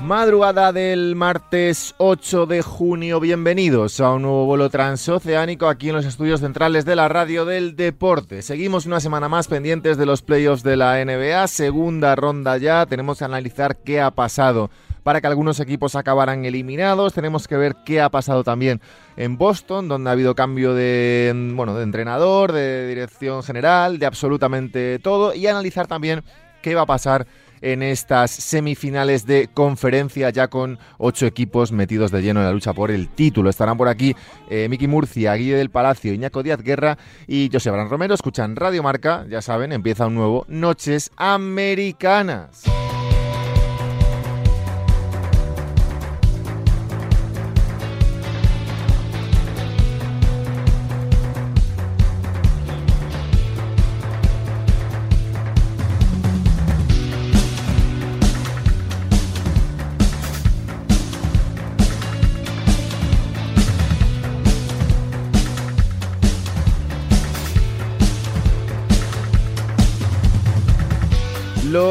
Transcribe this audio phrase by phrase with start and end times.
[0.00, 6.04] Madrugada del martes 8 de junio, bienvenidos a un nuevo vuelo transoceánico aquí en los
[6.04, 8.42] estudios centrales de la radio del deporte.
[8.42, 13.18] Seguimos una semana más pendientes de los playoffs de la NBA, segunda ronda ya, tenemos
[13.18, 14.70] que analizar qué ha pasado
[15.06, 17.14] para que algunos equipos acabaran eliminados.
[17.14, 18.80] Tenemos que ver qué ha pasado también
[19.16, 24.98] en Boston, donde ha habido cambio de, bueno, de entrenador, de dirección general, de absolutamente
[24.98, 26.24] todo, y analizar también
[26.60, 27.28] qué va a pasar
[27.60, 32.72] en estas semifinales de conferencia ya con ocho equipos metidos de lleno en la lucha
[32.72, 33.48] por el título.
[33.48, 34.16] Estarán por aquí
[34.50, 38.12] eh, Miki Murcia, Guille del Palacio, Iñaco Díaz Guerra y José Bran Romero.
[38.12, 42.64] Escuchan Radio Marca, ya saben, empieza un nuevo Noches Americanas.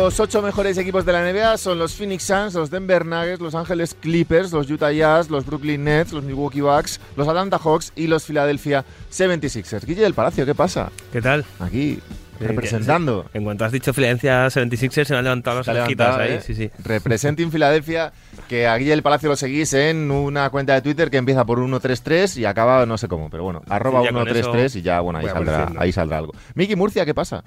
[0.05, 3.55] Los ocho mejores equipos de la NBA son los Phoenix Suns, los Denver Nuggets, los
[3.55, 8.05] Angeles Clippers, los Utah Jazz, los Brooklyn Nets, los Milwaukee Bucks, los Atlanta Hawks y
[8.05, 9.83] los Philadelphia 76ers.
[9.83, 10.91] Guille del Palacio, ¿qué pasa?
[11.11, 11.43] ¿Qué tal?
[11.59, 11.99] Aquí,
[12.39, 13.25] representando.
[13.33, 16.33] En cuanto has dicho Philadelphia 76ers, se me han levantado las orejitas ahí.
[16.33, 16.41] ¿eh?
[16.41, 16.69] Sí, sí.
[16.83, 18.13] Representing Philadelphia,
[18.47, 21.57] que a Guille del Palacio lo seguís en una cuenta de Twitter que empieza por
[21.57, 25.17] 133 y acaba no sé cómo, pero bueno, arroba con 133 eso y ya, bueno,
[25.17, 26.33] ahí saldrá, ahí saldrá algo.
[26.53, 27.43] Miki Murcia, ¿qué pasa?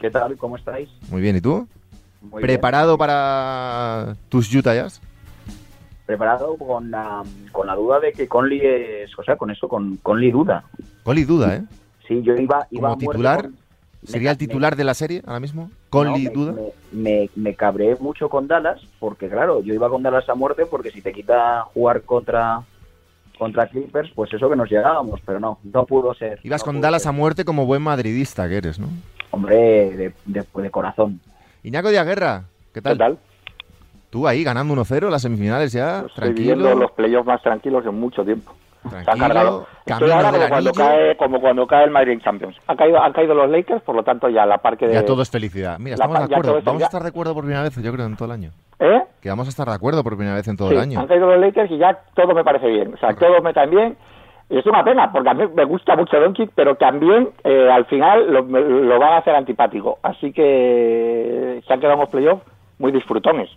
[0.00, 0.38] ¿Qué tal?
[0.38, 0.88] ¿Cómo estáis?
[1.10, 1.68] Muy bien, ¿y tú?
[2.20, 5.00] Muy ¿Preparado para tus Utah Jazz?
[6.06, 9.16] Preparado con la, con la duda de que Conley es...
[9.18, 10.64] O sea, con eso, con Conley duda.
[11.02, 11.62] Coli duda, ¿eh?
[12.06, 12.66] Sí, yo iba...
[12.74, 13.56] Como titular, con-
[14.04, 15.70] ¿Sería el me- titular de la serie ahora mismo?
[15.90, 16.52] ¿Conley no, duda?
[16.52, 20.64] Me, me, me cabré mucho con Dallas porque, claro, yo iba con Dallas a muerte
[20.66, 22.62] porque si te quita jugar contra
[23.38, 26.40] contra Clippers, pues eso que nos llegábamos, pero no, no pudo ser.
[26.42, 27.10] Ibas no con Dallas ser.
[27.10, 28.88] a muerte como buen madridista que eres, ¿no?
[29.30, 29.56] Hombre,
[29.96, 31.20] de, de, de corazón.
[31.68, 32.94] Iñaco Díaz Guerra, ¿qué tal?
[32.94, 33.18] ¿Qué tal?
[34.08, 37.94] Tú ahí ganando 1-0 las semifinales ya, Estoy viviendo tranquilo, los playoffs más tranquilos en
[38.00, 38.54] mucho tiempo.
[38.88, 39.66] Tranquilo.
[39.84, 42.56] Estoy ahora como cuando, cae, como cuando cae el Madrid Champions.
[42.68, 44.94] Ha caído, han caído los Lakers, por lo tanto ya la parque de...
[44.94, 45.78] ya todo es felicidad.
[45.78, 48.16] Mira, estamos de acuerdo, vamos a estar de acuerdo por primera vez, yo creo, en
[48.16, 48.52] todo el año.
[48.78, 49.02] ¿Eh?
[49.20, 51.00] Que vamos a estar de acuerdo por primera vez en todo Sí, el año.
[51.00, 52.94] han caído los Lakers y ya todo me parece bien.
[52.94, 53.96] O sea, todos me caen bien.
[54.50, 57.84] Y es una pena, porque a mí me gusta mucho Doncic, pero también eh, al
[57.86, 59.98] final lo, me- lo van a hacer antipático.
[60.02, 62.42] Así que se han quedado en los playoffs
[62.78, 63.50] muy disfrutones.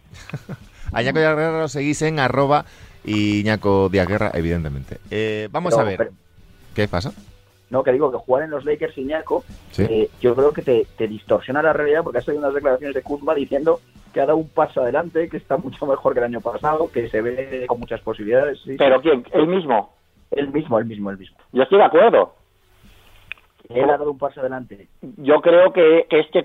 [0.94, 2.66] A Iñaco Díaz Guerra lo seguís en arroba
[3.06, 4.98] y Iñaco Díaz Guerra, evidentemente.
[5.10, 6.12] Eh, vamos Pero- a ver, pero-
[6.76, 7.12] ¿qué pasa?
[7.70, 9.84] No, que digo que jugar en los Lakers Iñaco, Sí.
[9.90, 13.02] eh, yo creo que te, te distorsiona la realidad porque has oído unas declaraciones de
[13.02, 13.80] Kuzma diciendo
[14.14, 17.08] que ha dado un paso adelante, que está mucho mejor que el año pasado, que
[17.08, 18.60] se ve con muchas posibilidades.
[18.66, 19.24] Sí, ¿Pero quién?
[19.32, 19.94] ¿El mismo?
[20.32, 21.38] El mismo, el mismo, el mismo.
[21.52, 22.34] Yo estoy de acuerdo.
[23.70, 24.88] Él ha dado un paso adelante.
[25.18, 26.40] Yo creo que, que este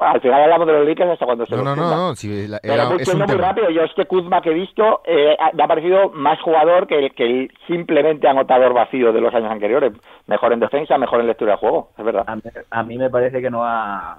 [0.00, 2.58] al final hablamos de los Lakers hasta cuando se No, no, no, no, si la-
[2.60, 3.40] Pero era- es un muy tema.
[3.48, 7.14] rápido, yo este Kuzma que he visto eh, me ha parecido más jugador que el,
[7.14, 9.92] que el simplemente anotador vacío de los años anteriores.
[10.26, 12.24] Mejor en defensa, mejor en lectura de juego, es verdad.
[12.26, 14.18] A mí, a mí me parece que no ha...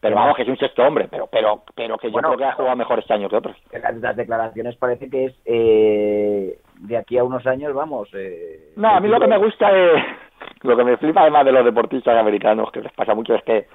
[0.00, 2.44] Pero vamos, que es un sexto hombre, pero pero pero que yo Bueno, creo que
[2.46, 3.54] ha jugado mejor este año que otros.
[3.70, 8.08] Las, las declaraciones parece que es eh, de aquí a unos años, vamos.
[8.14, 10.02] Eh, No, a mí lo que me gusta es...
[10.62, 13.66] Lo que me flipa además de los deportistas americanos, que les pasa mucho, es que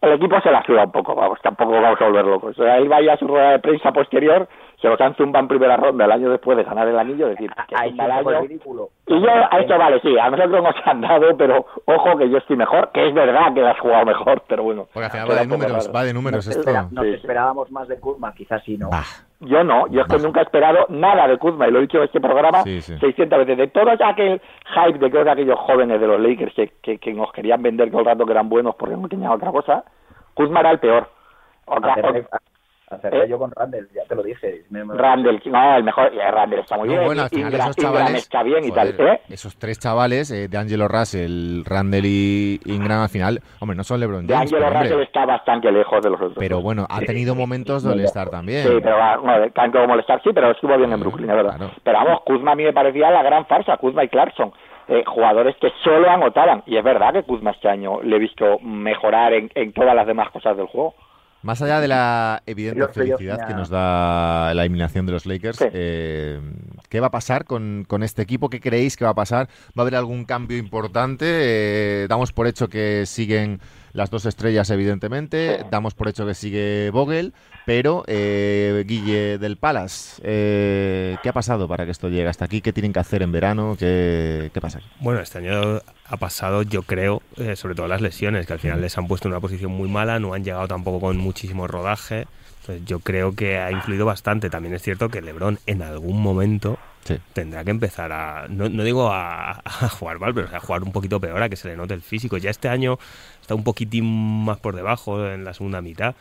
[0.00, 2.58] el equipo se la suda un poco, vamos, tampoco vamos a volver locos.
[2.58, 4.48] O sea, él vaya a su rueda de prensa posterior,
[4.80, 7.32] se los han zumbado en primera ronda el año después de ganar el anillo, es
[7.36, 8.40] decir, que es un año.
[8.42, 8.90] ridículo.
[9.08, 12.38] Y yo, a esto vale, sí, a nosotros nos han dado, pero ojo que yo
[12.38, 14.86] estoy mejor, que es verdad que has jugado mejor, pero bueno.
[14.92, 15.92] Porque al final va de números, raro.
[15.92, 16.60] va de números Nos, esto.
[16.70, 18.90] espera- nos Sí, esperábamos más de Kuzma, quizás sí no.
[18.90, 19.02] Bah,
[19.40, 21.98] Yo no, yo es que nunca he esperado nada de Kuzma, y lo he dicho
[21.98, 22.96] en este programa Sí, sí.
[22.98, 23.56] 600 veces.
[23.58, 24.40] De todo aquel
[24.74, 28.00] hype de todos aquellos jóvenes de los Lakers que, que, que nos querían vender todo
[28.00, 29.84] el rato que eran buenos porque no tenían otra cosa,
[30.34, 31.08] Kuzma era el peor.
[31.66, 31.94] Otra-
[32.90, 34.64] Acerté eh, yo con Randall, ya te lo dije.
[34.70, 37.04] Randall, no, el mejor, Randall está muy bien.
[37.04, 38.94] Bueno, al final esos chavales, está bien y tal.
[38.98, 39.20] ¿eh?
[39.28, 44.00] Esos tres chavales, eh, de Angelo Russell, Randall y Ingram, al final, hombre, no son
[44.00, 44.50] LeBron James.
[44.50, 46.38] De Angelo Russell está bastante lejos de los otros.
[46.38, 48.66] Pero bueno, ha tenido momentos de molestar también.
[48.66, 51.70] Sí, pero bueno, tanto como molestar sí, pero estuvo bien en Brooklyn, es verdad.
[51.82, 54.52] Pero vamos, Kuzma a mí me parecía la gran farsa, Kuzma y Clarkson.
[54.88, 56.62] Eh, jugadores que solo anotaban.
[56.64, 60.06] Y es verdad que Kuzma este año le he visto mejorar en, en todas las
[60.06, 60.94] demás cosas del juego.
[61.48, 66.38] Más allá de la evidente felicidad que nos da la eliminación de los Lakers, eh,
[66.90, 68.50] ¿qué va a pasar con, este equipo?
[68.50, 69.48] ¿Qué creéis que va a pasar?
[69.68, 71.24] ¿Va a haber algún cambio importante?
[71.26, 73.62] Eh, damos por hecho que siguen
[73.94, 75.64] las dos estrellas, evidentemente.
[75.70, 77.32] Damos por hecho que sigue Vogel,
[77.68, 82.62] pero eh, Guille del Palas, ¿qué ha pasado para que esto llegue hasta aquí?
[82.62, 83.76] ¿Qué tienen que hacer en verano?
[83.78, 84.80] ¿Qué, qué pasa?
[85.00, 88.80] Bueno, este año ha pasado, yo creo, eh, sobre todo las lesiones, que al final
[88.80, 92.26] les han puesto en una posición muy mala, no han llegado tampoco con muchísimo rodaje.
[92.60, 94.48] Entonces yo creo que ha influido bastante.
[94.48, 96.78] También es cierto que Lebron en algún momento
[97.34, 99.62] tendrá que empezar a, no, digo a,
[99.98, 102.38] jugar mal, pero a jugar un poquito peor, a que se le note el físico.
[102.38, 102.98] Ya este año
[103.42, 106.14] está un poquitín más por debajo en la segunda mitad.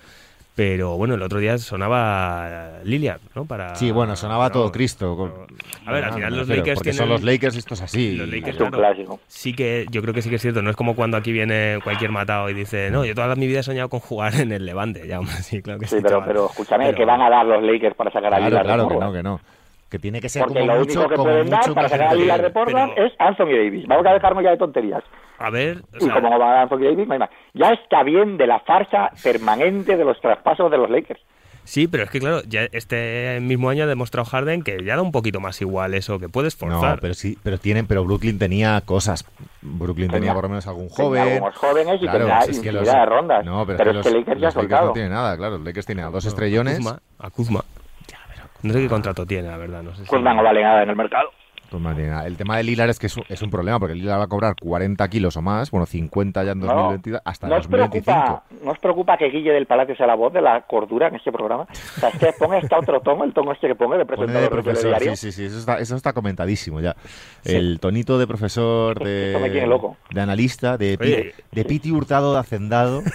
[0.58, 3.46] Pero bueno, el otro día sonaba Lilian, ¿no?
[3.46, 5.46] Para, sí, bueno, sonaba todo Cristo.
[5.86, 8.16] A ver, al final los Lakers porque son los Lakers, esto es así.
[8.16, 9.20] Los Lakers, clásico.
[9.28, 10.64] Sí que yo creo que sí que es cierto.
[10.64, 13.60] No es como cuando aquí viene cualquier matado y dice, no, yo toda mi vida
[13.60, 15.08] he soñado con jugar en el Levante.
[15.08, 15.98] Ya, sí, claro que sí.
[15.98, 18.66] sí pero, pero escúchame, que van a dar los Lakers para sacar a Lillard.
[18.66, 19.40] Claro, que no, que no
[19.90, 21.90] que tiene que ser Porque como lo mucho, único que como pueden mucho dar para
[21.90, 23.88] sacar a Lillard de Portland es Anthony Davis.
[23.88, 25.04] Vamos a dejarnos ya de tonterías.
[25.40, 27.08] A ver, o sea, y como va Anthony Davis,
[27.54, 31.22] ya está bien de la farsa permanente de los traspasos de los Lakers.
[31.68, 35.02] Sí, pero es que claro, ya este mismo año ha demostrado Harden que ya da
[35.02, 36.96] un poquito más igual eso, que puedes forzar.
[36.96, 39.26] No, pero sí, pero tienen, pero Brooklyn tenía cosas.
[39.62, 41.24] Brooklyn tenía, por lo menos algún joven.
[41.24, 43.46] Tenía algunos jóvenes y claro, tenía es que los, de rondas.
[43.46, 45.58] No, pero, pero es que, los, Lakers ya los Lakers no tiene nada, claro.
[45.58, 46.76] Los Lakers tienen a dos estrellones.
[46.76, 47.00] A Kuzma.
[47.20, 47.66] A Kuzma.
[48.64, 49.84] No sé qué contrato tiene, la verdad.
[49.84, 50.12] No sé si...
[50.12, 51.30] no vale en el mercado.
[51.70, 51.84] Pues
[52.26, 55.08] el tema de Lilar es que es un, problema, porque Lilar va a cobrar 40
[55.10, 58.06] kilos o más, bueno, 50 ya en 2022, hasta no 2025.
[58.06, 61.16] Preocupa, ¿No os preocupa que Guille del Palacio sea la voz de la cordura en
[61.16, 61.64] este programa?
[61.64, 64.44] O sea, es que ponga este otro tono, el tono este que ponga de presentador
[64.44, 65.16] de profesor, diario.
[65.16, 66.96] Sí, sí, sí, eso está, eso está comentadísimo ya.
[67.44, 69.98] El tonito de profesor, de, loco.
[70.10, 73.02] de analista, de, de Piti Hurtado de Hacendado.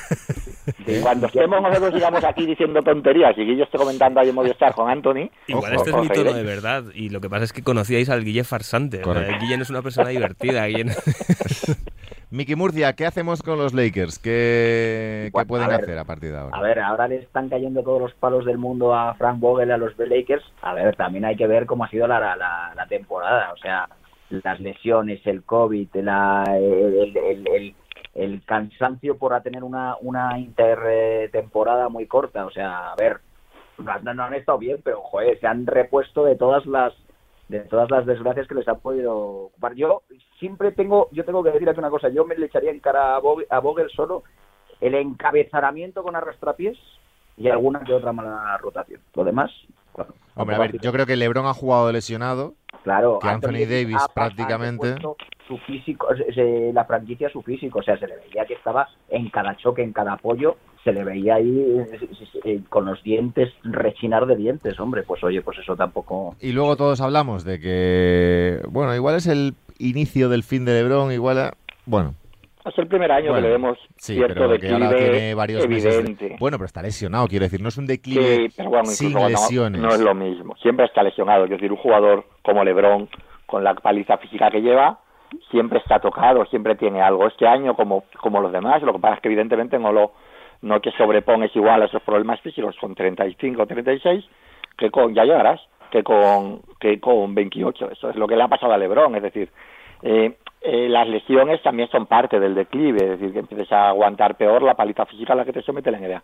[0.87, 4.72] Y cuando estemos nosotros sigamos aquí diciendo tonterías y Guille esté comentando ahí en Movistar
[4.72, 5.28] con Anthony...
[5.49, 8.25] Igual este es mi tono de verdad, y lo que pasa es que conocíais al
[8.25, 9.02] Guille farsante.
[9.40, 10.66] Guille no es una persona divertida.
[12.32, 14.18] Miki Murcia, ¿qué hacemos con los Lakers?
[14.18, 16.56] ¿Qué, pueden hacer a partir de ahora?
[16.56, 19.76] A ver, ahora le están cayendo todos los palos del mundo a Frank Vogel, a
[19.76, 20.42] los Lakers.
[20.62, 23.52] A ver, también hay que ver cómo ha sido la, la, temporada.
[23.52, 23.86] O sea,
[24.30, 27.74] las lesiones, el COVID, la, el,
[28.14, 32.46] el, cansancio por tener una, una intertemporada muy corta.
[32.46, 33.20] O sea, a ver,
[33.76, 36.94] no, no han estado bien, pero joder, se han repuesto de todas las
[37.52, 39.75] de todas las desgracias que les ha podido ocupar.
[39.75, 40.02] Yo
[40.38, 43.16] siempre tengo, yo tengo que decir aquí una cosa, yo me le echaría en cara
[43.16, 43.20] a
[43.60, 44.25] Vogel, solo
[44.81, 46.78] el encabezamiento con arrastrapiés
[47.37, 49.00] y alguna que otra mala rotación.
[49.14, 49.50] Lo demás,
[50.34, 52.54] Hombre, a ver, yo creo que LeBron ha jugado lesionado.
[52.82, 54.96] Claro, que Anthony, Davis prácticamente
[55.52, 56.08] su físico,
[56.72, 59.93] la franquicia su físico, o sea, se le veía que estaba en cada choque, en
[59.93, 62.08] cada apoyo, se le veía ahí eh,
[62.44, 66.34] eh, con los dientes rechinar de dientes, hombre, pues oye, pues eso tampoco.
[66.40, 71.12] Y luego todos hablamos de que, bueno, igual es el inicio del fin de LeBron,
[71.12, 71.52] igual,
[71.84, 72.14] bueno,
[72.64, 76.37] es el primer año que le vemos cierto declive varios evidente.
[76.38, 78.50] Bueno, pero está lesionado, quiero decir, no es un declive
[78.85, 79.82] sin lesiones.
[79.82, 81.42] No, es lo mismo, siempre está lesionado.
[81.42, 83.09] Quiero decir, un jugador como LeBron,
[83.47, 84.99] con la paliza física que lleva,
[85.50, 87.26] siempre está tocado, siempre tiene algo.
[87.26, 90.12] Este año, como, como los demás, lo que pasa es que evidentemente no lo
[90.62, 94.24] no que sobrepones igual a esos problemas físicos con 35 o 36,
[94.78, 95.60] que con, ya llegarás,
[95.90, 97.90] que con, que con 28.
[97.90, 99.50] Eso es lo que le ha pasado a LeBron, es decir,
[100.02, 104.36] eh, eh, las lesiones también son parte del declive, es decir, que empieces a aguantar
[104.36, 106.22] peor la paliza física a la que te somete la NBA.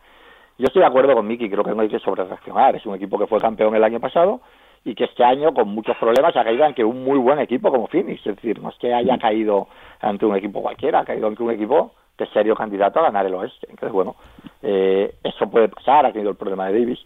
[0.59, 2.75] Yo estoy de acuerdo con Miki, creo que no hay que sobrereaccionar.
[2.77, 4.41] Es un equipo que fue campeón el año pasado
[4.85, 7.89] y que este año, con muchos problemas, ha caído ante un muy buen equipo como
[7.89, 8.27] Phoenix.
[8.27, 9.69] Es decir, no es que haya caído
[10.01, 13.27] ante un equipo cualquiera, ha caído ante un equipo que es serio candidato a ganar
[13.27, 13.69] el oeste.
[13.71, 14.17] Entonces, bueno,
[14.63, 16.99] eh, eso puede pasar, ha tenido el problema de Davis.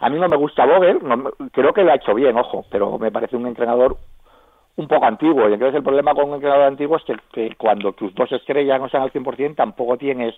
[0.00, 1.00] A mí no me gusta Vogel,
[1.52, 3.96] creo que lo ha hecho bien, ojo, pero me parece un entrenador
[4.76, 5.48] un poco antiguo.
[5.48, 8.86] Y entonces el problema con un entrenador antiguo es que, cuando tus dos estrellas no
[8.86, 10.34] están al 100%, tampoco tienes,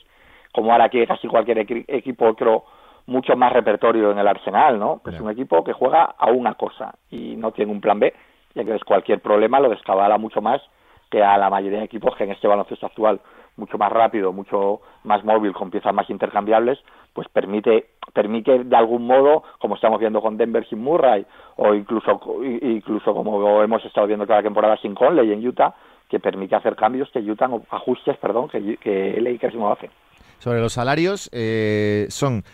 [0.53, 2.65] como ahora que casi cualquier equipo otro,
[3.11, 5.01] mucho más repertorio en el arsenal, ¿no?
[5.05, 8.15] Es un equipo que juega a una cosa y no tiene un plan B.
[8.55, 10.63] Y entonces cualquier problema lo descabala mucho más
[11.11, 13.21] que a la mayoría de equipos que en este baloncesto actual.
[13.57, 16.79] mucho más rápido, mucho más móvil, con piezas más intercambiables,
[17.13, 21.27] pues permite, permite de algún modo, como estamos viendo con Denver sin Murray,
[21.57, 22.21] o incluso,
[22.63, 25.75] incluso como hemos estado viendo cada temporada sin Conley en Utah,
[26.09, 29.91] que permite hacer cambios que Utah, ajustes, perdón, que, que Lakers no hace.
[30.39, 32.45] Sobre los salarios, eh, son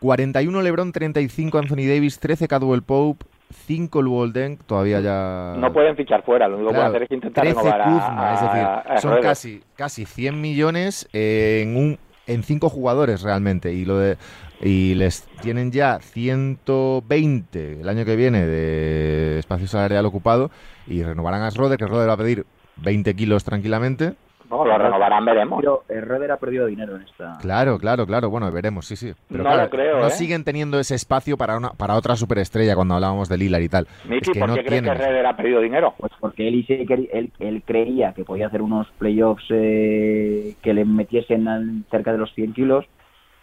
[0.00, 4.32] 41 LeBron, 35 Anthony Davis, 13 Cadwell Pope, 5 Luol
[4.66, 5.54] todavía ya...
[5.58, 9.00] No pueden fichar fuera, lo único que pueden hacer es intentar renovar a, es decir,
[9.00, 14.16] son casi, casi 100 millones en un en cinco jugadores realmente y lo de
[14.60, 20.50] y les tienen ya 120 el año que viene de espacio salarial ocupado
[20.86, 24.14] y renovarán a Schroeder, que Schroeder va a pedir 20 kilos tranquilamente
[24.50, 25.60] no, lo renovarán, veremos.
[25.60, 27.38] Pero Herrera ha perdido dinero en esta.
[27.40, 28.30] Claro, claro, claro.
[28.30, 29.12] Bueno, veremos, sí, sí.
[29.28, 30.00] Pero no lo creo.
[30.00, 30.10] No ¿eh?
[30.10, 33.86] siguen teniendo ese espacio para una para otra superestrella cuando hablábamos de Lilar y tal.
[34.08, 35.94] Miki, ¿por qué crees que Herrera ha perdido dinero?
[35.98, 36.64] Pues porque él,
[37.12, 42.32] él, él creía que podía hacer unos playoffs eh, que le metiesen cerca de los
[42.34, 42.84] 100 kilos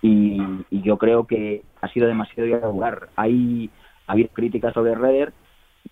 [0.04, 0.38] y,
[0.70, 3.08] yo creo que ha sido demasiado irregular.
[3.16, 3.70] Hay,
[4.06, 5.32] ha habido críticas sobre Herrera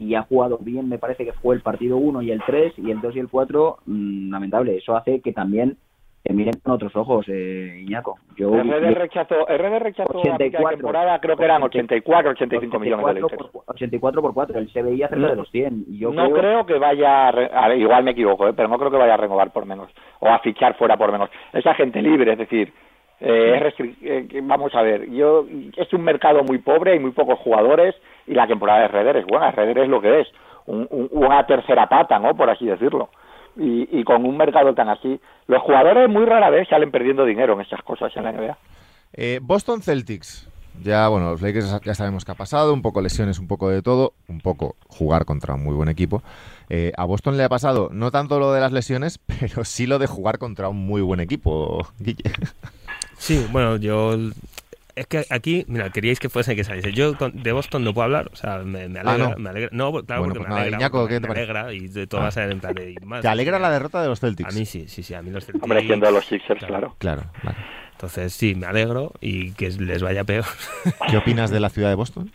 [0.01, 2.89] y ha jugado bien, me parece que fue el partido 1 y el 3 y
[2.89, 4.75] el 2 y el 4, mm, lamentable.
[4.75, 5.77] Eso hace que también
[6.23, 8.17] te miren con otros ojos, eh, Iñaco.
[8.35, 13.49] Yo, RD rechazó, RD rechazó 84, temporada, creo que eran 84, 85 millones de litros.
[13.67, 15.85] 84 por 4, él se veía cerca de los 100.
[15.99, 16.65] yo no creo...
[16.65, 19.65] que vaya, a, igual me equivoco, eh, pero no creo que vaya a renovar por
[19.65, 19.89] menos
[20.19, 21.29] o a fichar fuera por menos.
[21.53, 22.73] Esa gente libre, es decir,
[23.23, 25.45] eh, eh, vamos a ver, yo
[25.77, 29.25] es un mercado muy pobre, hay muy pocos jugadores y la temporada de Redder es
[29.25, 30.27] buena, Redder es lo que es,
[30.65, 32.35] una tercera pata, ¿no?
[32.35, 33.09] Por así decirlo.
[33.57, 37.61] Y, con un mercado tan así, los jugadores muy rara vez salen perdiendo dinero en
[37.61, 38.57] esas cosas en la NBA.
[39.13, 40.47] Eh, Boston Celtics.
[40.81, 43.81] Ya, bueno, los Lakers ya sabemos que ha pasado, un poco lesiones, un poco de
[43.81, 46.23] todo, un poco jugar contra un muy buen equipo.
[46.69, 49.99] Eh, a Boston le ha pasado no tanto lo de las lesiones, pero sí lo
[49.99, 51.85] de jugar contra un muy buen equipo,
[53.21, 54.17] Sí, bueno, yo
[54.95, 56.91] es que aquí, mira, queríais que fuese que saliese.
[56.91, 59.11] Yo de Boston no puedo hablar, o sea, me, alegra.
[59.11, 59.35] Ah, no.
[59.37, 59.69] me alegra.
[59.71, 62.51] No, claro, porque pues me, alegra, Iñaco, me, alegra y de todo va a ser
[62.51, 63.21] en plan de más.
[63.21, 64.51] ¿Te alegra la derrota de los Celtics?
[64.51, 65.61] A mí sí, sí, sí, a mí los Celtics.
[65.61, 66.95] Hombre, siendo los Sixers, claro.
[66.97, 67.57] Claro, claro.
[67.91, 70.45] Entonces, sí, me alegro y que les vaya peor.
[71.09, 72.31] ¿Qué opinas de la ciudad de Boston?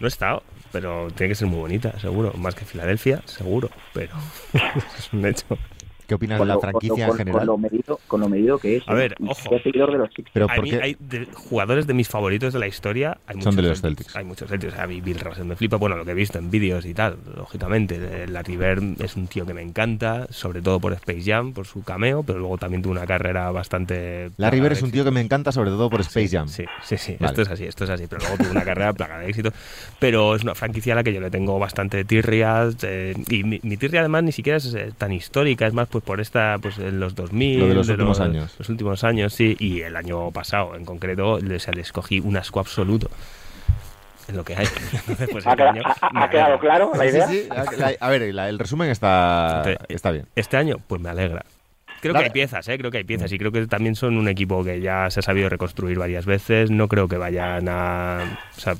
[0.00, 2.32] No he estado, pero tiene que ser muy bonita, seguro.
[2.32, 4.14] Más que Filadelfia, seguro, pero
[4.98, 5.58] es un hecho.
[6.06, 7.38] ¿Qué opinas de la franquicia en general?
[7.38, 8.82] Con lo, medido, con lo medido que es.
[8.86, 9.58] A ver, ojo.
[9.62, 10.96] seguidor de los Pero hay
[11.32, 13.18] jugadores de mis favoritos de la historia.
[13.26, 14.14] Hay Son de los Celtics.
[14.16, 14.78] Hay muchos Celtics.
[14.78, 15.76] A mí Bill Russell me flipa.
[15.76, 18.26] Bueno, lo que he visto en vídeos y tal, lógicamente.
[18.26, 21.82] La River es un tío que me encanta, sobre todo por Space Jam, por su
[21.82, 24.30] cameo, pero luego también tuvo una carrera bastante.
[24.36, 26.48] La River es un tío que me encanta, sobre todo por Space Jam.
[26.48, 27.16] Sí, sí, sí.
[27.18, 28.06] Esto es así, esto es así.
[28.08, 29.52] Pero luego tuvo una carrera plaga de éxito.
[29.98, 32.68] Pero es una franquicia a la que yo le tengo bastante tirria.
[32.82, 35.66] Eh, y mi, mi, tirria, además, ni siquiera es eh, tan histórica.
[35.66, 36.58] Es más, pues por esta.
[36.60, 37.60] Pues, en los 2000.
[37.60, 38.52] Lo de los últimos años.
[38.58, 39.56] Los últimos años, sí.
[39.60, 43.08] Y el año pasado, en concreto, le, se le escogí un asco absoluto.
[44.26, 44.66] En lo que hay.
[45.30, 45.54] Pues, ¿Ha,
[46.28, 47.28] quedado claro la idea?
[47.28, 47.96] Sí, sí.
[48.00, 50.26] a ver, el resumen está, está bien.
[50.34, 51.44] Este año, pues me alegra.
[52.00, 52.76] Creo que hay piezas, ¿eh?
[52.76, 55.22] creo que hay piezas y creo que también son un equipo que ya se ha
[55.22, 56.72] sabido reconstruir varias veces.
[56.72, 58.74] No creo que vayan a, o sea,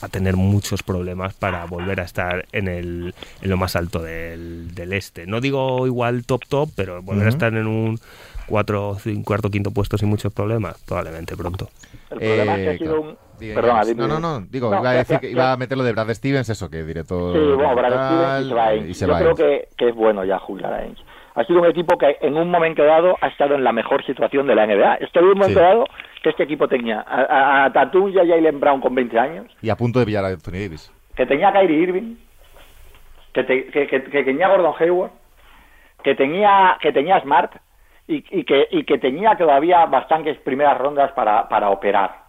[0.00, 4.74] a tener muchos problemas para volver a estar en, el, en lo más alto del,
[4.74, 5.26] del este.
[5.26, 8.00] No digo igual top top, pero volver a estar en un
[8.46, 11.68] cuatro, cinco, cuarto, quinto puesto sin muchos problemas, probablemente pronto.
[12.10, 13.16] El problema es que ha eh, sido un...
[13.38, 16.14] Perdona, no, no, no, digo, iba a decir que iba a meter lo de Brad
[16.14, 17.32] Stevens, eso, que directo...
[17.32, 20.38] Sí, bueno, Brad Stevens y se va a Yo creo que, que, es bueno ya
[20.38, 21.02] jubilar a Ainge
[21.34, 24.46] ha sido un equipo que en un momento dado ha estado en la mejor situación
[24.46, 24.96] de la NBA.
[24.96, 25.84] Esto en un momento dado
[26.22, 29.46] que este equipo tenía a, a, Tatum y a Jalen Brown con 20 años.
[29.62, 30.92] Y a punto de pillar a Anthony Davis.
[31.16, 32.16] Que tenía a Kyrie Irving,
[33.32, 35.10] que, que, tenía a Gordon Hayward,
[36.02, 37.52] que tenía, que tenía Smart
[38.06, 42.22] y, que, y que tenía todavía bastantes primeras rondas para, para operar.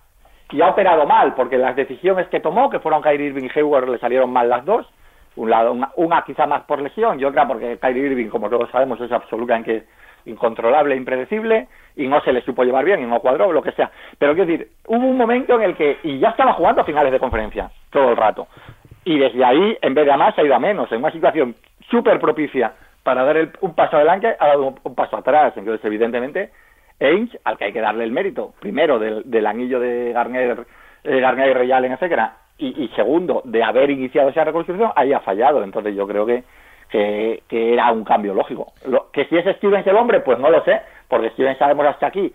[0.52, 3.90] Y ha operado mal, porque las decisiones que tomó, que fueron Kyrie Irving y Hayward,
[3.90, 4.88] le salieron mal las dos
[5.36, 9.00] un lado, una, quizá más por lesión y otra porque Kyrie Irving, como todos sabemos,
[9.02, 9.86] es absolutamente
[10.26, 13.92] incontrolable, impredecible y no se le supo llevar bien y no cuadró, lo que sea.
[14.18, 17.12] Pero quiero decir, hubo un momento en el que, y ya estaba jugando a finales
[17.12, 18.48] de conferencia todo el rato,
[19.06, 21.56] y desde ahí, en vez de a más, ha ido a menos, en una situación
[21.90, 22.74] súper propicia
[23.04, 25.54] para dar un paso adelante, ha dado un, paso atrás.
[25.58, 26.52] Entonces, evidentemente,
[27.02, 30.66] Ainge, al que hay que darle el mérito, primero del, anillo de Garnier,
[31.04, 35.64] eh, Garnier y en etcétera, y, segundo, de haber iniciado esa reconstrucción, haya fallado.
[35.64, 36.44] Entonces yo creo que,
[36.90, 38.74] que, era un cambio lógico.
[38.88, 42.08] Lo, que si es Stevens el hombre, pues no lo sé, porque Stevens sabemos hasta
[42.08, 42.32] aquí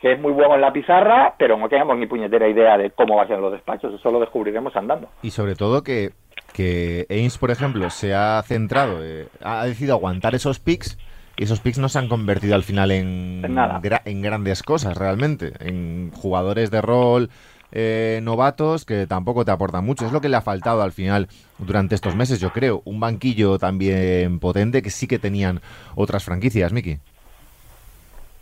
[0.00, 3.16] que es muy bueno en la pizarra, pero no tenemos ni puñetera idea de cómo
[3.16, 5.08] va a ser los despachos, eso lo descubriremos andando.
[5.22, 6.10] Y sobre todo que,
[6.54, 10.96] que Ains, por ejemplo, se ha centrado, eh, ha decidido aguantar esos picks
[11.36, 13.78] y esos picks no se han convertido al final en, En nada.
[13.82, 17.28] gra- en grandes cosas realmente, en jugadores de rol
[17.72, 20.06] eh, novatos que tampoco te aportan mucho.
[20.06, 22.82] Es lo que le ha faltado al final durante estos meses, yo creo.
[22.84, 25.60] Un banquillo también potente que sí que tenían
[25.94, 26.98] otras franquicias, Miki.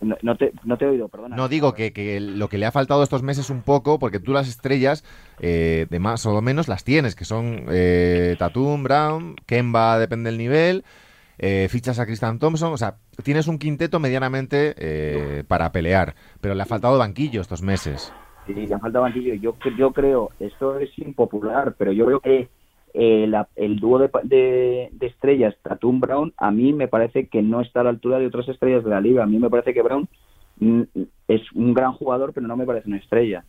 [0.00, 1.35] No, no te, no te he oído, perdona.
[1.35, 4.32] No digo que, que lo que le ha faltado estos meses un poco, porque tú
[4.32, 5.02] las estrellas
[5.40, 10.38] eh, de más o menos las tienes, que son eh, Tatum, Brown, Kemba depende del
[10.38, 10.85] nivel,
[11.38, 16.54] eh, fichas a Christian Thompson, o sea, tienes un quinteto medianamente eh, para pelear, pero
[16.54, 18.12] le ha faltado banquillo estos meses.
[18.49, 19.35] Sí, le ha faltado banquillo.
[19.35, 22.49] Yo, yo creo, esto es impopular, pero yo creo que
[22.95, 27.43] eh, la- el dúo de, de, de estrellas, Tatum Brown, a mí me parece que
[27.43, 29.23] no está a la altura de otras estrellas de la liga.
[29.23, 30.09] A mí me parece que Brown
[30.59, 30.83] mm,
[31.28, 33.45] es un gran jugador, pero no me parece una estrella.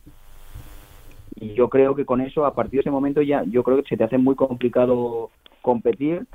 [1.36, 3.88] Y yo creo que con eso, a partir de ese momento, ya yo creo que
[3.88, 5.30] se te hace muy complicado
[5.62, 6.26] competir.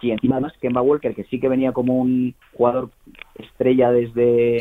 [0.00, 2.90] Si encima además Kemba Walker, que sí que venía como un jugador
[3.34, 4.58] estrella desde.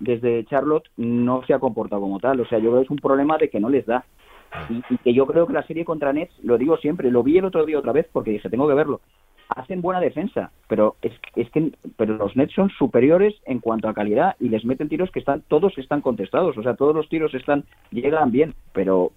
[0.00, 2.40] Desde Charlotte no se ha comportado como tal.
[2.40, 4.04] O sea, yo creo que es un problema de que no les da.
[4.68, 7.38] Y, y que yo creo que la serie contra Nets, lo digo siempre, lo vi
[7.38, 9.00] el otro día otra vez porque dije, tengo que verlo.
[9.56, 13.94] Hacen buena defensa, pero es, es que pero los Nets son superiores en cuanto a
[13.94, 17.34] calidad y les meten tiros que están todos están contestados, o sea, todos los tiros
[17.34, 19.10] están llegan bien, pero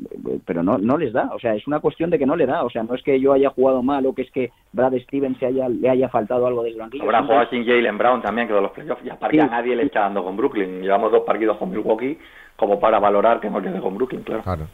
[0.46, 2.64] pero no no les da, o sea, es una cuestión de que no le da,
[2.64, 5.38] o sea, no es que yo haya jugado mal o que es que Brad Stevens
[5.38, 7.04] se haya le haya faltado algo del banquillo.
[7.04, 9.06] Habrá jugado sin Jalen Brown también, que de los playoffs.
[9.06, 9.50] Y aparte a Sí.
[9.52, 10.82] nadie le está dando con Brooklyn.
[10.82, 12.18] Llevamos dos partidos con Milwaukee
[12.56, 14.44] como para valorar que no quede con Brooklyn, claro.
[14.44, 14.68] Claro.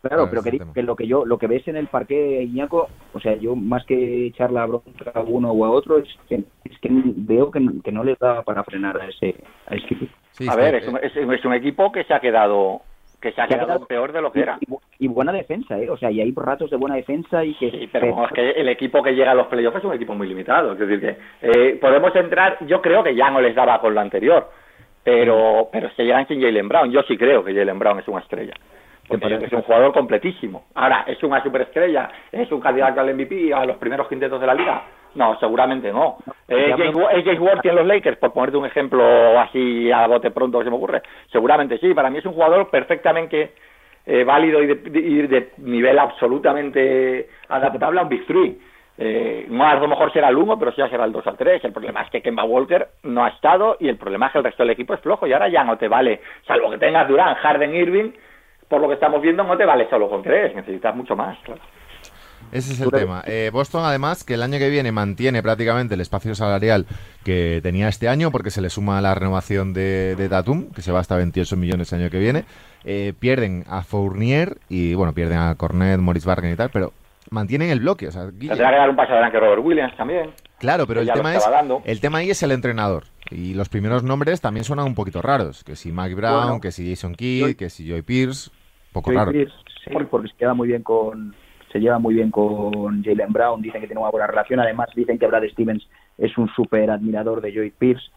[0.00, 3.20] Claro, pero que, que lo que yo lo que ves en el parque Iñaco, o
[3.20, 6.78] sea, yo más que echar la bronca a uno o a otro, es que, es
[6.80, 9.34] que veo que, que no les da para frenar a ese
[9.66, 10.14] a ese equipo.
[10.30, 12.80] Sí, a ver, eh, es un, es, es un equipo que se ha quedado
[13.20, 14.58] que se ha quedado quedado- peor de lo que Y, era.
[15.00, 15.90] y buena defensa, ¿eh?
[15.90, 17.68] O sea, y hay ratos de buena defensa y que...
[17.72, 20.28] Sí, pero es que el equipo que llega a los playoffs es un equipo muy
[20.28, 20.74] limitado.
[20.74, 24.00] Es decir, que eh, podemos entrar, yo creo que ya no les daba con lo
[24.00, 24.48] anterior,
[25.02, 26.92] pero pero se llegan sin Jalen Brown.
[26.92, 28.54] Yo sí creo que Jalen Brown es una estrella.
[29.08, 30.64] Porque es un jugador completísimo.
[30.74, 32.10] Ahora, ¿es una superestrella?
[32.30, 34.82] ¿Es un candidato al MVP a los primeros quintetos de la liga?
[35.14, 36.18] No, seguramente no.
[36.46, 38.18] ¿Es Ya, James Worthy en los Lakers?
[38.18, 39.02] Por ponerte un ejemplo
[39.40, 41.02] así a bote pronto que se me ocurre.
[41.32, 41.94] Seguramente sí.
[41.94, 43.52] Para mí es un jugador perfectamente
[44.06, 48.58] eh, válido y de, de- y de nivel absolutamente adaptable a un Big Three.
[49.00, 51.64] Eh, no a lo mejor será el 1, pero sí será el 2 al 3.
[51.64, 54.44] El problema es que Kemba Walker no ha estado y el problema es que el
[54.44, 57.34] resto del equipo es flojo y ahora ya no te vale, salvo que tengas Durán,
[57.36, 58.10] Harden, Irving,
[58.68, 61.38] por lo que estamos viendo no te vale solo con 3, necesitas mucho más.
[61.44, 61.60] claro.
[62.52, 63.22] Ese es el tema.
[63.26, 66.86] Eh, Boston, además, que el año que viene mantiene prácticamente el espacio salarial
[67.22, 70.90] que tenía este año, porque se le suma la renovación de, de Tatum, que se
[70.92, 72.44] va hasta 28 millones el año que viene.
[72.84, 76.92] Eh, pierden a Fournier y, bueno, pierden a Cornet, Morris Bargen y tal, pero
[77.30, 78.08] mantienen el bloque.
[78.08, 80.30] O sea, Guille- Tendrá que dar un paso adelante Robert Williams también.
[80.58, 81.82] claro, pero el tema, es, dando.
[81.84, 83.04] el tema ahí es el entrenador.
[83.30, 85.64] Y los primeros nombres también suenan un poquito raros.
[85.64, 88.50] Que si Mike Brown, Bueno, que si Jason Kidd, yo- que si Joy Pierce.
[89.00, 89.32] Poco raro.
[89.32, 91.34] Pierce, sí, porque se queda muy bien con
[91.72, 95.18] se lleva muy bien con Jalen Brown, dicen que tiene una buena relación, además dicen
[95.18, 98.10] que Brad Stevens es un súper admirador de Joey Pierce.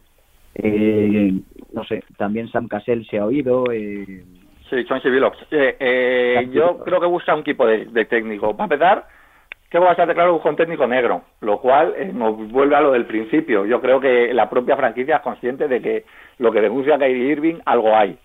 [0.56, 1.34] Eh,
[1.74, 3.66] no sé, también Sam Cassell se ha oído.
[3.72, 4.24] Eh,
[4.72, 5.38] Sí, Chauncey Billups.
[5.52, 8.56] Eh, eh, yo creo que busca un equipo de, de técnico.
[8.56, 9.06] Para empezar,
[9.70, 12.82] que va a estar claro busca un técnico negro, lo cual eh, nos vuelve a
[12.82, 13.66] lo del principio.
[13.66, 16.06] Yo creo que la propia franquicia es consciente de que
[16.38, 18.18] lo que denuncia Kyrie Irving, algo hay.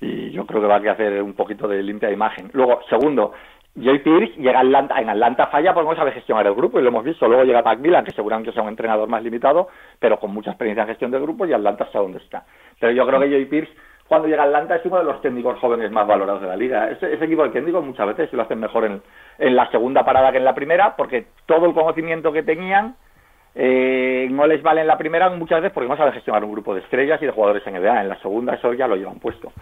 [0.00, 2.50] Y yo creo que va a hacer un poquito de limpia de imagen.
[2.52, 3.32] Luego, segundo,
[3.78, 6.82] Joy Pierce llega a Atlanta, en Atlanta falla porque no sabe gestionar el grupo y
[6.82, 7.28] lo hemos visto.
[7.28, 10.88] Luego llega Macmillan, que seguramente sea un entrenador más limitado, pero con mucha experiencia en
[10.88, 12.44] gestión del grupo y Atlanta sabe dónde está.
[12.80, 13.72] Pero yo creo que Joy Pierce,
[14.08, 16.90] cuando llega a Atlanta, es uno de los técnicos jóvenes más valorados de la liga.
[16.90, 19.02] Ese, equipo de técnicos muchas veces lo hacen mejor en,
[19.38, 22.96] en la segunda parada que en la primera, porque todo el conocimiento que tenían
[23.58, 26.74] eh, no les vale en la primera muchas veces porque no saben gestionar un grupo
[26.74, 28.02] de estrellas y de jugadores NBA.
[28.02, 29.52] En la segunda eso ya lo llevan puesto.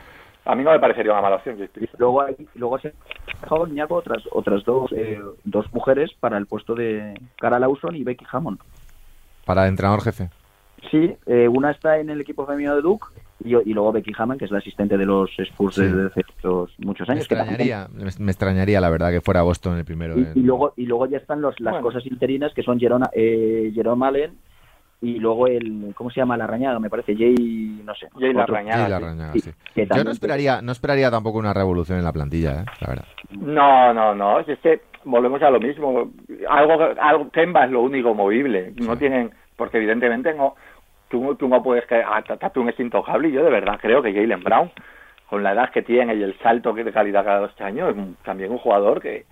[0.46, 1.57] A mí no me parecería una mala opción.
[1.98, 2.94] Luego hay, luego se han
[3.74, 8.26] dejado otras otras dos eh, dos mujeres para el puesto de Cara Lawson y Becky
[8.30, 8.59] Hammond.
[9.46, 10.28] Para entrenador jefe.
[10.90, 13.07] Sí, eh, una está en el equipo femenino de Duke
[13.42, 15.83] y, y luego Becky Hammond, que es la asistente de los Spurs Sí.
[15.83, 17.28] desde hace muchos, muchos Me años.
[17.28, 20.18] que también- extrañaría, me, extrañaría, la verdad, que fuera Boston el primero.
[20.18, 21.87] Y, en- y luego y luego ya están los, las Bueno.
[21.87, 24.38] cosas interinas que son Jerome, eh, Jerome Allen
[25.00, 26.78] y luego el ¿cómo se llama la arañada?
[26.78, 27.35] Me parece Jay
[27.85, 28.09] no sé.
[28.18, 28.30] Jay.
[28.30, 28.52] Sí, la sí.
[28.52, 29.50] Rañaga, Sí, sí.
[29.74, 32.64] que Yo no esperaría, no esperaría tampoco una revolución en la plantilla, ¿eh?
[32.80, 33.04] la verdad.
[33.38, 34.40] No, no, no.
[34.40, 36.11] Es que volvemos a lo mismo.
[36.48, 38.72] Algo, algo Kemba es lo único movible.
[38.76, 40.54] No tienen, porque evidentemente no.
[41.09, 44.12] Tú, tú no puedes que ah, Tatum es intocable y yo de verdad creo que
[44.14, 44.70] Jalen Brown,
[45.28, 47.96] con la edad que tiene y el salto que de calidad cada dos años, es
[47.96, 49.26] un- también un jugador que,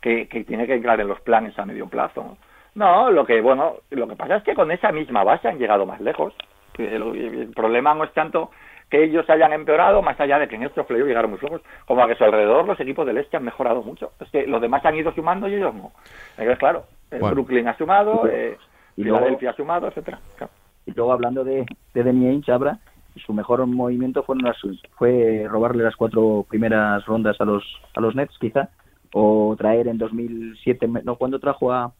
[0.00, 2.22] que, que tiene que entrar en los planes a medio plazo.
[2.22, 2.36] ¿no?
[2.76, 5.84] No, lo que, bueno, lo que pasa es que con esa misma base han llegado
[5.86, 6.34] más lejos.
[6.78, 8.50] El, el problema no es tanto
[8.90, 12.02] que ellos hayan empeorado, más allá de que en estos playoffs llegaron muy flojos, como
[12.02, 14.12] a que a su alrededor los equipos del este han mejorado mucho.
[14.20, 15.90] Es que los demás han ido sumando y ellos no.
[16.36, 17.30] Entonces, claro, Bueno.
[17.30, 18.56] Brooklyn ha sumado, eh,
[18.96, 20.20] Y luego- Filadelfia ha sumado, etcétera.
[20.36, 20.52] Claro.
[20.84, 22.78] Y luego hablando de, de Danny Ainge, Abra,
[23.24, 24.58] su mejor movimiento fueron las,
[24.96, 27.64] fue robarle las cuatro primeras rondas a los
[27.96, 28.68] a los Nets, quizá,
[29.14, 31.90] o traer en 2007, no, cuando trajo a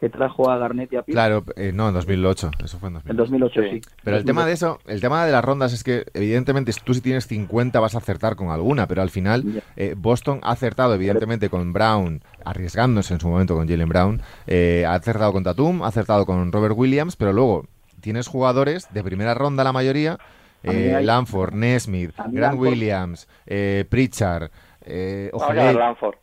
[0.00, 1.12] que trajo a Garnett y a Pierce?
[1.16, 2.50] Claro, eh, no, en 2008.
[2.64, 3.60] Eso fue en En 2008.
[3.60, 3.80] 2008, Sí.
[3.84, 3.94] sí.
[4.02, 7.00] Pero el tema de eso, el tema de las rondas es que evidentemente tú si
[7.00, 11.50] tienes 50 vas a acertar con alguna, pero al final eh, Boston ha acertado evidentemente
[11.50, 15.88] con Brown, arriesgándose en su momento con Jalen Brown, eh, ha acertado con Tatum, ha
[15.88, 17.66] acertado con Robert Williams, pero luego
[18.00, 20.18] tienes jugadores de primera ronda la mayoría,
[20.62, 24.50] eh, hay- Lanford, Nesmith, Grant Lanford- Williams, eh, Pritchard,
[24.82, 26.14] eh, Ojeley, Lanford.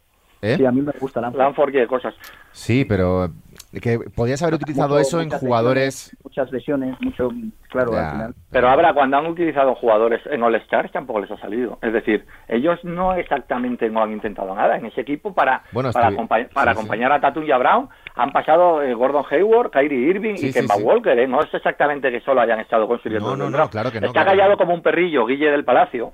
[0.42, 0.56] ¿eh?
[0.58, 1.40] Sí, a mí me gusta Lanford.
[1.42, 2.14] Lanford quiere cosas.
[2.52, 3.32] Sí, pero
[3.82, 6.12] que podías haber utilizado Mucho- eso en jugadores...
[6.14, 7.30] lesiones, muchas lesiones, mucho,
[7.70, 8.06] claro, Ya.
[8.06, 8.36] al final.
[8.52, 11.78] Pero ahora, cuando han utilizado jugadores en All-Stars, tampoco les ha salido.
[11.82, 16.10] Es decir, ellos no exactamente no han intentado nada en ese equipo para, Bueno, para,
[16.28, 16.70] para sí, sí.
[16.70, 17.90] acompañar a Tatum y a Brown.
[18.16, 20.84] Han pasado eh, Gordon Hayward, Kyrie Irving Sí, y sí, Kemba sí.
[20.84, 21.20] Walker.
[21.20, 21.28] ¿eh?
[21.28, 24.08] No es exactamente que solo hayan estado construyendo No, el no, no, claro que no,
[24.08, 26.14] Está claro callado como un perrillo, Guille del Palacio.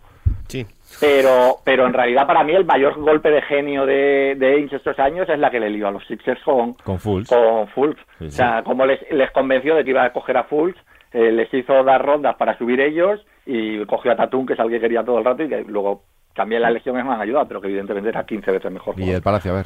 [0.53, 0.67] Sí.
[0.99, 4.99] Pero, pero en realidad para mí el mayor golpe de genio de, de Ainge estos
[4.99, 7.29] años es la que le lió a los Sixers con, Con Fultz.
[7.29, 7.99] con Fultz.
[8.19, 10.77] Sí, O sea, como les, les convenció de que iba a coger a Fultz,
[11.11, 14.79] eh, les hizo dar rondas para subir ellos y cogió a Tatum, que es alguien
[14.79, 16.03] que quería todo el rato y que luego
[16.35, 18.99] también las lesiones me han ayudado, pero que evidentemente era 15 veces mejor.
[18.99, 19.65] Y el Palacio, a ver.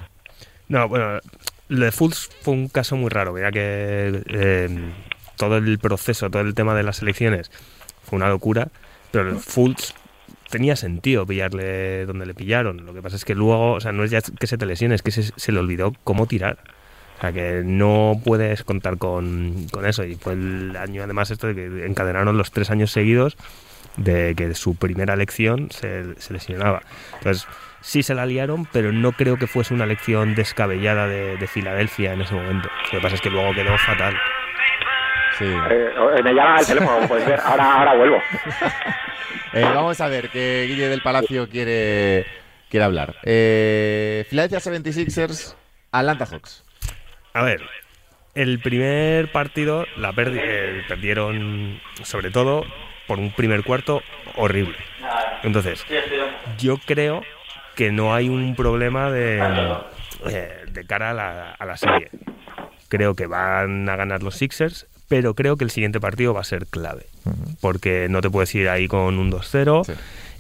[0.69, 1.19] No, bueno,
[1.67, 4.69] lo de Fultz fue un caso muy raro, ya que eh,
[5.37, 7.49] todo el proceso, todo el tema de las elecciones
[8.03, 8.67] fue una locura,
[9.11, 9.93] pero el Fultz
[10.49, 12.85] tenía sentido pillarle donde le pillaron.
[12.85, 14.95] Lo que pasa es que luego, o sea, no es ya que se te lesione,
[14.95, 16.57] es que se, se le olvidó cómo tirar.
[17.17, 20.03] O sea, que no puedes contar con, con eso.
[20.03, 23.37] Y fue el año, además, esto de que encadenaron los tres años seguidos
[23.97, 26.83] de que su primera elección se, se lesionaba.
[27.17, 27.47] Entonces,
[27.81, 32.13] sí se la liaron, pero no creo que fuese una elección descabellada de, de Filadelfia
[32.13, 32.69] en ese momento.
[32.93, 34.15] Lo que pasa es que luego quedó fatal.
[35.37, 35.45] Sí.
[35.45, 35.89] Eh,
[36.23, 37.39] me llaman al teléfono, como puedes ver.
[37.43, 38.17] Ahora, ahora vuelvo.
[39.53, 42.25] Eh, vamos a ver que Guille del Palacio quiere,
[42.69, 43.15] quiere hablar.
[43.23, 45.55] Eh, Philadelphia 76ers,
[45.91, 46.63] Atlanta Hawks.
[47.33, 47.61] A ver,
[48.35, 52.65] el primer partido la perdi- eh, perdieron sobre todo
[53.07, 54.03] por un primer cuarto
[54.35, 54.75] horrible.
[55.43, 55.83] Entonces,
[56.59, 57.23] yo creo
[57.75, 59.39] que no hay un problema de,
[60.29, 62.09] eh, de cara a la, a la serie.
[62.89, 66.45] Creo que van a ganar los Sixers, pero creo que el siguiente partido va a
[66.45, 67.05] ser clave.
[67.61, 69.93] Porque no te puedes ir ahí con un 2-0 Sí.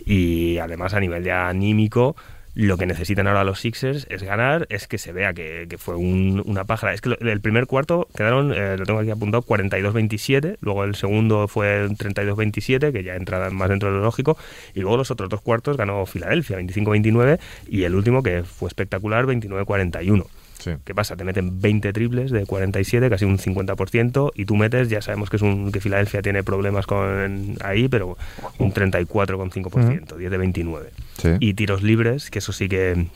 [0.05, 2.15] y además a nivel ya anímico
[2.59, 5.95] lo que necesitan ahora los Sixers es ganar, es que se vea que, que fue
[5.95, 6.91] un- una pájara.
[6.95, 11.47] Es que el primer cuarto quedaron, eh, lo tengo aquí apuntado, 42-27, luego el segundo
[11.47, 14.39] fue un 32-27, que ya entra más dentro de lo lógico,
[14.73, 17.37] y luego los otros dos cuartos ganó Filadelfia, 25-29,
[17.69, 20.25] y el último, que fue espectacular, 29-41.
[20.73, 20.77] Sí.
[20.85, 21.15] ¿Qué pasa?
[21.15, 25.35] Te meten 20 triples de 47, casi un 50%, y tú metes, ya sabemos que
[25.37, 28.17] es un que Filadelfia tiene problemas con ahí, pero
[28.59, 30.89] un 34,5%, 10 de 29.
[31.17, 31.29] Sí.
[31.39, 33.07] Y tiros libres, que eso sí que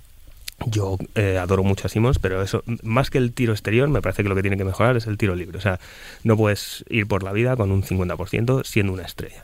[0.67, 4.21] yo eh, adoro mucho a Simmons, pero eso, más que el tiro exterior, me parece
[4.23, 5.57] que lo que tiene que mejorar es el tiro libre.
[5.57, 5.79] O sea,
[6.23, 9.43] no puedes ir por la vida con un 50% siendo una estrella.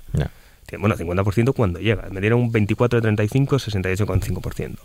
[0.67, 2.08] Tiene- Bueno, 50% cuando llega.
[2.12, 4.76] Me dieron un 24 de 35, 68,5%.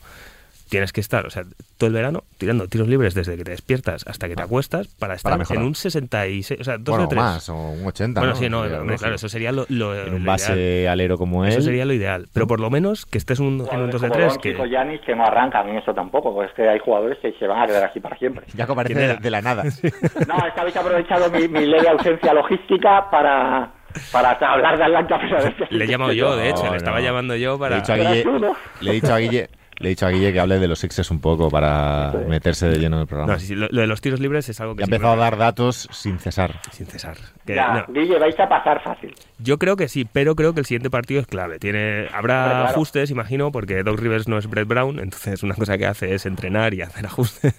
[0.73, 1.43] Tienes que estar, o sea,
[1.77, 5.13] todo el verano tirando tiros libres desde que te despiertas hasta que te acuestas para
[5.15, 5.61] estar mejorar.
[5.63, 7.23] en un 66, o sea, dos Bueno, de tres.
[7.23, 8.21] más, o un 80.
[8.21, 8.41] Bueno, ¿no?
[8.41, 8.97] sí, no, lógico.
[8.97, 10.25] claro, eso sería lo, lo- En lo un ideal.
[10.27, 11.51] base alero como él.
[11.51, 12.27] Eso sería lo ideal.
[12.33, 14.63] Pero por lo menos que estés un- en un 2 de Como 3 Doncic que...
[14.63, 17.47] o Giannis que no arrancan en eso tampoco, porque es que hay jugadores que se
[17.47, 18.47] van a quedar así para siempre.
[18.57, 19.63] Jaco parece ¿Quién de, de la nada.
[20.27, 23.71] No, es que habéis aprovechado mi, mi ley de ausencia logística para,
[24.11, 25.19] para hablar de Atlanta.
[25.21, 27.05] pero es que- Le he llamado yo, de hecho, No, le estaba no.
[27.05, 27.77] llamando yo Le he para...
[27.77, 28.57] dicho a Guille, ¿no?
[28.81, 31.11] le he dicho a Guille, le he dicho a Guille que hable de los Sixers
[31.11, 33.33] un poco para meterse de lleno en el programa.
[33.33, 35.13] No, sí, sí, lo, lo de los tiros libres es algo y que ha empezado
[35.13, 36.61] a dar datos sin cesar.
[36.71, 37.17] sin cesar.
[37.47, 37.93] Que Ya, no.
[37.93, 39.15] Guille, vais a pasar fácil.
[39.39, 41.59] Yo creo que sí, pero creo que el siguiente partido es clave.
[41.59, 42.65] Tiene, habrá claro.
[42.69, 46.27] ajustes, imagino, porque Doc Rivers no es Brett Brown, entonces una cosa que hace es
[46.27, 47.55] entrenar y hacer ajustes.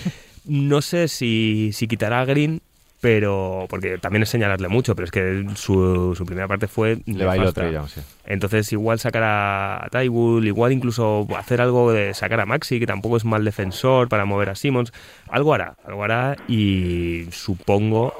[0.44, 2.62] no sé si, si quitará a Green,
[3.00, 7.24] pero porque también es señalarle mucho, pero es que su, su primera parte fue Le
[7.24, 8.00] bailó sí.
[8.24, 13.16] Entonces igual sacar a Tybull, igual incluso hacer algo de sacar a Maxi, que tampoco
[13.16, 14.92] es mal defensor para mover a Simmons.
[15.28, 18.14] Algo hará, algo hará y supongo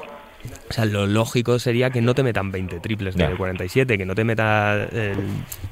[0.69, 3.35] O sea, lo lógico sería que no te metan 20 triples de Ya.
[3.35, 4.87] 47, que no te meta.
[4.91, 5.17] el-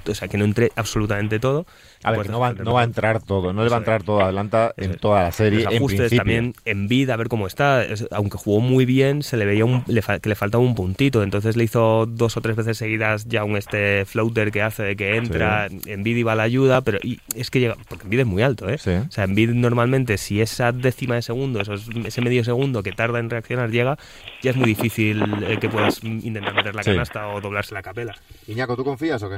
[0.10, 1.66] o sea, que no entre absolutamente todo.
[2.04, 3.80] A ver, que no va, dejar no va a entrar todo, no le va a
[3.80, 6.18] entrar todo a Atlanta en toda la serie, Los en ajustes principio.
[6.20, 7.84] también en vid, a ver cómo está.
[7.84, 10.76] Es- aunque jugó muy bien, se le veía un- le fa- que le faltaba un
[10.76, 11.24] puntito.
[11.24, 14.96] Entonces le hizo dos o tres veces seguidas ya un este floater que hace de
[14.96, 15.68] que entra.
[15.86, 17.76] En vid iba a la ayuda, pero y es que llega.
[17.90, 18.78] Porque en es muy alto, ¿eh?
[18.78, 18.92] Sí.
[18.92, 22.92] O sea, en vid normalmente, si esa décima de segundo, esos- ese medio segundo que
[22.92, 23.98] tarda en reaccionar llega,
[24.44, 26.92] ya es muy difícil eh, que puedas intentar meter la Sí.
[26.92, 28.14] canasta o doblarse la capela.
[28.48, 29.38] Iñaco, ¿tú confías o qué?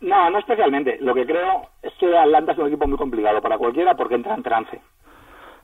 [0.00, 0.98] No, no especialmente.
[1.00, 4.34] Lo que creo es que Atlanta es un equipo muy complicado para cualquiera porque entra
[4.34, 4.80] en trance.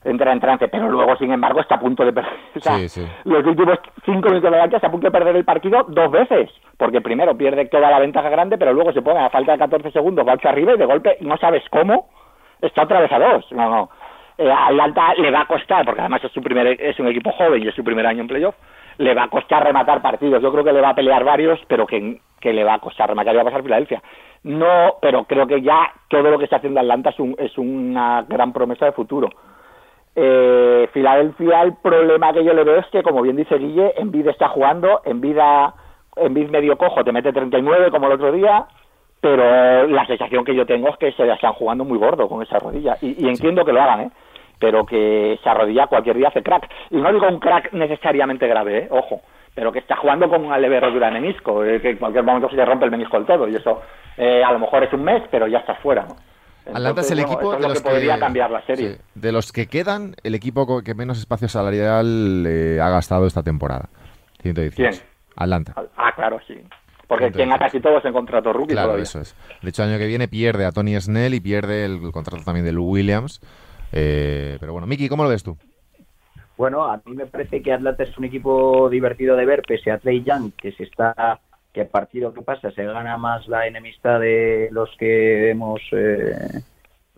[0.03, 2.33] Entra en trance, pero luego, sin embargo, está a punto de perder.
[2.57, 3.07] O sea, Sí, sí.
[3.25, 6.11] Los últimos cinco minutos de la cancha está a punto de perder el partido dos
[6.11, 6.51] veces.
[6.77, 9.93] Porque primero pierde toda la ventaja grande, pero luego se pone a falta de 14
[9.93, 12.09] segundos, va ocho arriba y de golpe no sabes cómo
[12.61, 13.47] está otra vez a dos.
[13.53, 13.91] No, no.
[14.39, 17.63] Eh, Atlanta le va a costar, porque además es, su primer, es un equipo joven
[17.63, 18.55] y es su primer año en playoff,
[18.99, 20.43] le va a costar rematar partidos.
[20.43, 23.09] Yo creo que le va a pelear varios, pero que, que le va a costar
[23.09, 23.33] rematar.
[23.35, 24.03] Le va a pasar Filadelfia.
[24.45, 28.23] No, pero creo que ya todo lo que está haciendo Atlanta es, un- es una
[28.29, 29.29] gran promesa de futuro.
[30.17, 34.29] Eh, Filadelfia, el problema que yo le veo es que, como bien dice Guille, Envid
[34.29, 35.75] está jugando, Envid, a-
[36.17, 38.67] Envid medio cojo te mete 39 como el otro día,
[39.25, 42.43] pero la sensación que yo tengo es que se la están jugando muy gordo con
[42.43, 42.99] esa rodilla.
[43.01, 44.11] Y, y entiendo que lo hagan, ¿eh?
[44.59, 46.69] pero que esa rodilla cualquier día hace crack.
[46.91, 48.89] Y no digo un crack necesariamente grave, ¿eh?
[48.91, 49.23] ojo,
[49.55, 52.51] pero que está jugando con una leve rotura de menisco, eh, que en cualquier momento
[52.51, 53.81] se le rompe el menisco del todo, y eso
[54.19, 56.05] eh, a lo mejor es un mes, pero ya estás fuera.
[56.07, 56.17] ¿no?
[56.75, 58.91] Atlanta es el bueno, equipo es de lo los que podría cambiar la serie.
[58.91, 63.43] sí, de los que quedan, el equipo que menos espacio salarial eh, ha gastado esta
[63.43, 63.89] temporada.
[64.43, 64.77] 118.
[64.77, 65.09] ¿Quién?
[65.35, 65.73] Atlanta.
[65.97, 66.63] Ah, claro, sí.
[67.15, 69.05] Porque Entonces- tenga casi todos en contrato rookie Claro, todavía.
[69.05, 69.37] eso es.
[69.63, 72.67] De hecho, el año que viene pierde a Tony Snell y pierde el, contrato también
[72.67, 73.41] de Lou Williams.
[73.93, 75.57] Eh, pero bueno, Miki, ¿cómo lo ves tú?
[76.57, 79.99] Bueno, a mí me parece que Atlanta es un equipo divertido de ver, pese a
[79.99, 81.41] Trey Young, que se está,
[81.73, 86.61] que partido que pasa se gana más la enemistad de los que hemos, eh,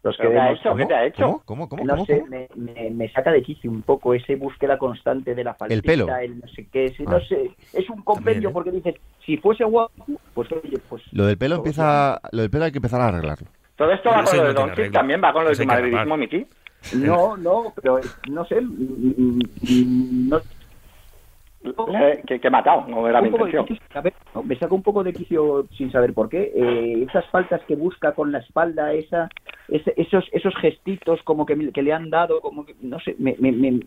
[0.07, 0.61] los que ¿Pero qué ha vemos.
[0.61, 0.77] hecho?
[0.77, 1.25] ¿Qué te ha hecho?
[1.45, 1.45] ¿Cómo?
[1.45, 1.69] ¿Cómo?
[1.69, 1.85] ¿Cómo?
[1.85, 2.07] No ¿Cómo?
[2.07, 5.75] sé, me, me- me saca de quicio un poco ese búsqueda constante de la faltita,
[5.75, 6.17] El pelo.
[6.17, 7.11] el no sé qué, ese- Ah.
[7.13, 8.53] no sé, es un compendio También, ¿eh?
[8.55, 11.03] porque dices, si fuese guapo, pues oye, pues...
[11.13, 13.49] Lo del pelo pues, empieza, lo del pelo hay que empezar a arreglarlo.
[13.77, 16.17] Todo esto va con lo no de tiene Doncic, también va con lo de madridismo.
[16.17, 16.47] Miki.
[16.95, 17.99] No, no, pero
[18.31, 20.41] no sé, mm, mm, no,
[21.65, 23.67] Eh, que, que he matado, no era mi intención.
[23.67, 23.83] quicio,
[24.37, 26.53] no, me saca un poco de quicio sin saber por qué.
[26.55, 29.29] Eh, esas faltas que busca con la espalda, esa,
[29.69, 33.17] ese- esos, esos gestitos como que, me- que le han dado, como que, no sé,
[33.19, 33.81] me, me, me-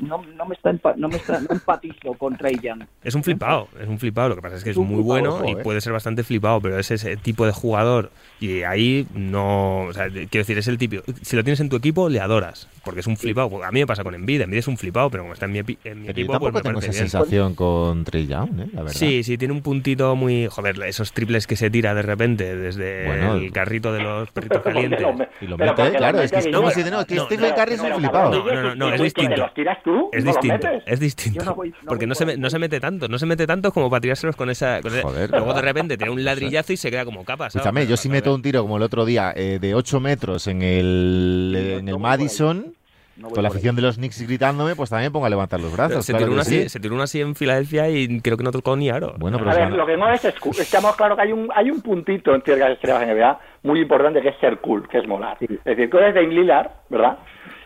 [0.00, 2.84] no, no me está, empa- no me está, no empatizo con Trey Young.
[3.02, 4.30] Es un flipado, es un flipado.
[4.30, 5.62] Lo que pasa es que es Es muy flipado, bueno y joder.
[5.64, 9.82] puede ser bastante flipado, pero es ese tipo de jugador y ahí no.
[9.86, 11.02] O sea, quiero decir, es el tipo.
[11.22, 13.62] Si lo tienes en tu equipo, le adoras, porque es un flipado.
[13.64, 15.58] A mí me pasa con Envid, Envid es un flipado, pero como está en mi,
[15.58, 17.10] en mi yo equipo, tampoco pues me tengo esa parece bien.
[17.10, 18.66] sensación con Trey Young, ¿eh?
[18.72, 18.92] la verdad.
[18.96, 20.46] Sí, sí, tiene un puntito muy.
[20.46, 24.60] Joder, esos triples que se tira de repente desde Bueno, el carrito de los perritos
[24.64, 25.25] Pero ¿por qué calientes.
[25.40, 27.50] Y lo mete, ¿por qué claro, es que es como si no, que No, Stephen
[27.50, 28.30] no, Curry es un pero, flipado.
[28.30, 29.34] No, no, no, ¿y es distinto.
[29.34, 30.10] ¿Te los tiras tú?
[30.12, 31.56] Es ¿No los distinto, es distinto.
[31.86, 34.80] Porque no se, mete tanto, no se mete tanto como para tirárselos con esa.
[34.80, 37.48] Luego de repente tiene un ladrillazo y se queda como capa.
[37.48, 40.62] Escúchame, yo si meto un tiro como el otro día eh, de 8 metros en
[40.62, 42.75] el, Sí, Madison,
[43.18, 46.04] No con la afición de los Knicks gritándome, pues también pongo a levantar los brazos.
[46.04, 46.58] se, claro tiró una sí.
[46.60, 49.14] así, se tiró una así en Filadelfia y creo que no tocó ni aro.
[49.18, 50.22] Bueno, pero A ver, una- lo que no es.
[50.24, 54.20] Estamos claro que hay un, hay un puntito en ciertas estrellas de NBA muy importante
[54.20, 55.36] que es ser cool, que es molar.
[55.38, 55.46] Sí.
[55.50, 57.18] Es decir, tú eres Dame Lillard, ¿verdad?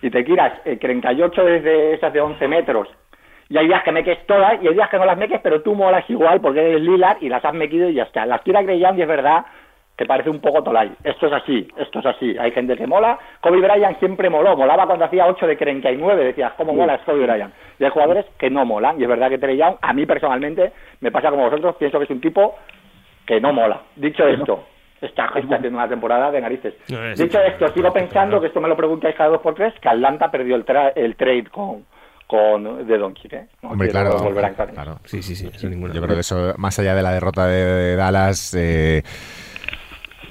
[0.02, 2.88] Y te tiras eh, 38 desde esas de 11 metros.
[3.48, 5.74] Y hay días que meques todas y hay días que no las meques, pero tú
[5.74, 8.24] molas igual porque eres Lillard y las has mequido y ya está.
[8.24, 9.44] Las tira Grey Young y es verdad
[10.00, 10.90] que parece un poco tolay.
[11.04, 12.34] Esto es así, esto es así.
[12.38, 13.18] Hay gente que mola.
[13.42, 14.56] Kobe Bryant siempre moló.
[14.56, 16.24] Molaba cuando hacía 8 de 39.
[16.24, 17.52] Decías, ¿cómo mola es Kobe Bryant?
[17.78, 18.98] Y hay jugadores que no molan.
[18.98, 22.04] Y es verdad que Trey Young, a mí personalmente, me pasa como vosotros, pienso que
[22.04, 22.56] es un tipo
[23.26, 23.82] que no mola.
[23.94, 24.64] Dicho esto,
[25.02, 26.72] está, está haciendo una temporada de narices.
[26.88, 29.74] No, es- Dicho esto, sigo pensando que esto me lo preguntáis cada dos por tres,
[29.82, 31.84] que Atlanta perdió el, tra- el trade con,
[32.26, 33.46] con de Doncic, ¿eh?
[33.62, 34.96] No Hombre, claro, volver a claro.
[35.04, 37.64] Sí, sí, sí, sin ninguna Yo creo que eso, más allá de la derrota de,
[37.64, 39.02] de Dallas, eh,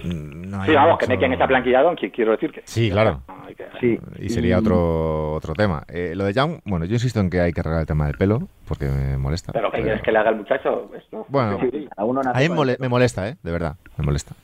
[0.05, 2.61] no hay Sí, vamos, que mucho- me queden esa planquilla Doncic, quiero decir que...
[2.65, 3.21] Sí, claro.
[3.55, 3.99] Que- Sí.
[4.19, 5.83] Y sería otro otro tema.
[5.87, 8.15] Eh, lo de Young, bueno, yo insisto en que hay que arreglar el tema del
[8.17, 9.51] pelo, porque me molesta.
[9.53, 10.91] Pero ¿qué Pero- quieres que le haga el muchacho?
[10.95, 11.25] Esto.
[11.29, 13.35] Bueno, Sí, cada uno nace a mí mole- me molesta, ¿eh?
[13.41, 14.35] De verdad, me molesta.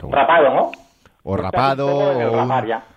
[0.00, 0.16] Bueno.
[0.16, 0.72] Rapado, ¿no?
[1.26, 1.86] O rapado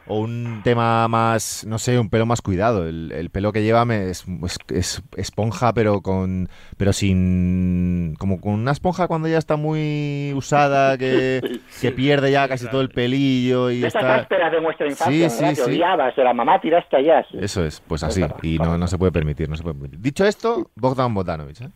[0.05, 2.85] o un, o tema más, no sé, un pelo más cuidado.
[2.87, 8.41] El, el pelo que lleva me- es, es- es esponja, pero con pero sin como
[8.41, 12.89] con una esponja cuando ya está muy usada que, que pierde ya casi todo el
[12.89, 15.61] pelillo y De esas está ásperas de nuestra infancia, Sí, sí, que sí.
[15.61, 17.25] odiabas, de la mamá tiraste allá.
[17.31, 17.37] sí.
[17.41, 19.99] eso es, pues Es así y no, no se puede permitir, no se puede permitir.
[20.01, 21.69] Dicho esto, Bogdan Bogdanovic, ¿eh?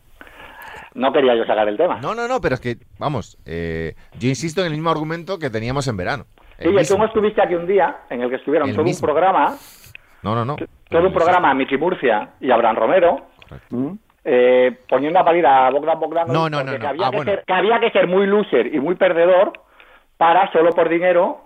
[0.94, 1.98] No quería yo sacar el tema.
[2.02, 5.48] No, no, no, pero es que, vamos, eh, yo insisto en el mismo argumento que
[5.48, 6.26] teníamos en verano.
[6.62, 6.98] El Oye, tú mismo.
[6.98, 9.06] no estuviste aquí un día en el que estuvieron El todo mismo.
[9.06, 9.54] un programa,
[10.22, 10.56] No, no, no.
[10.88, 13.96] todo un programa Miki Murcia y Abraham Romero, Correcto.
[14.24, 17.16] eh, poniendo a parir a Bogdan Bogdanovic No, no, porque no, que había, Ah, que
[17.16, 17.30] bueno.
[17.32, 19.52] ser, que había que ser muy loser y muy perdedor
[20.16, 21.38] para solo por dinero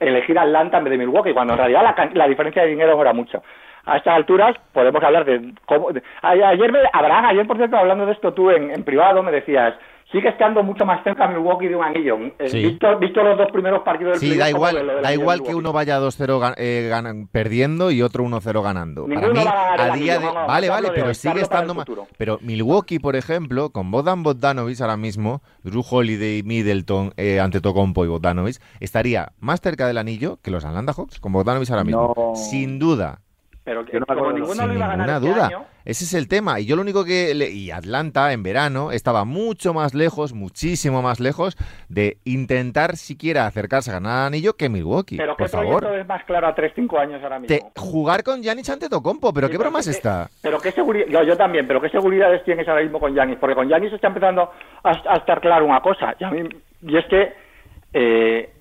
[0.00, 3.12] elegir Atlanta en vez de Milwaukee, cuando en realidad la, la diferencia de dinero era
[3.12, 3.42] mucho.
[3.84, 5.92] A estas alturas podemos hablar de cómo...
[5.92, 9.30] de- ayer, me, Abraham, ayer por cierto, hablando de esto tú en, en privado me
[9.32, 9.74] decías,
[10.12, 12.16] sigue estando mucho más cerca Milwaukee de un anillo.
[12.38, 12.62] Eh, Sí.
[12.62, 14.72] visto, visto los dos primeros partidos del Sí, da playoff, ¿cómo ves
[15.14, 19.06] igual, da que uno vaya 2-0 gan- eh, perdiendo y otro 1-0 ganando.
[19.06, 20.34] Para mí, va a ganar el a día anillo, de...
[20.34, 21.86] no, vale, vale, de pero sigue estando más...
[22.18, 28.08] Pero Milwaukee, por ejemplo, con Bodan Bogdanovic ahora mismo, Drew Holiday, Middleton, eh, Antetokounmpo y
[28.08, 32.12] Bogdanovic, estaría más cerca del anillo que los Atlanta Hawks con Bogdanovic ahora mismo.
[32.16, 32.36] No.
[32.36, 33.20] Sin duda.
[33.64, 35.38] Pero que Yo no me como acuerdo, ninguno Sin lo iba a ganar ninguna este
[35.40, 35.46] duda.
[35.60, 36.58] año, Ese es el tema.
[36.58, 37.32] Y yo lo único que...
[37.34, 41.56] le- Y Atlanta, en verano, estaba mucho más lejos, muchísimo más lejos
[41.88, 45.16] de intentar siquiera acercarse a ganar anillo que Milwaukee.
[45.16, 45.98] pero por ¿qué proyecto favor.
[46.00, 47.56] es más claro a 3-5 años ahora mismo?
[47.56, 50.28] Te- jugar con Giannis Antetokounmpo, pero Sí, ¿qué pero bromas que- está?
[50.42, 53.54] Pero qué seguridad, yo, yo también, pero qué seguridades tienes ahora mismo con Yanis, porque
[53.54, 54.50] con Yanis está empezando
[54.82, 56.48] a, a estar claro una cosa, y, a mí-
[56.82, 57.32] y es que
[57.92, 58.51] eh,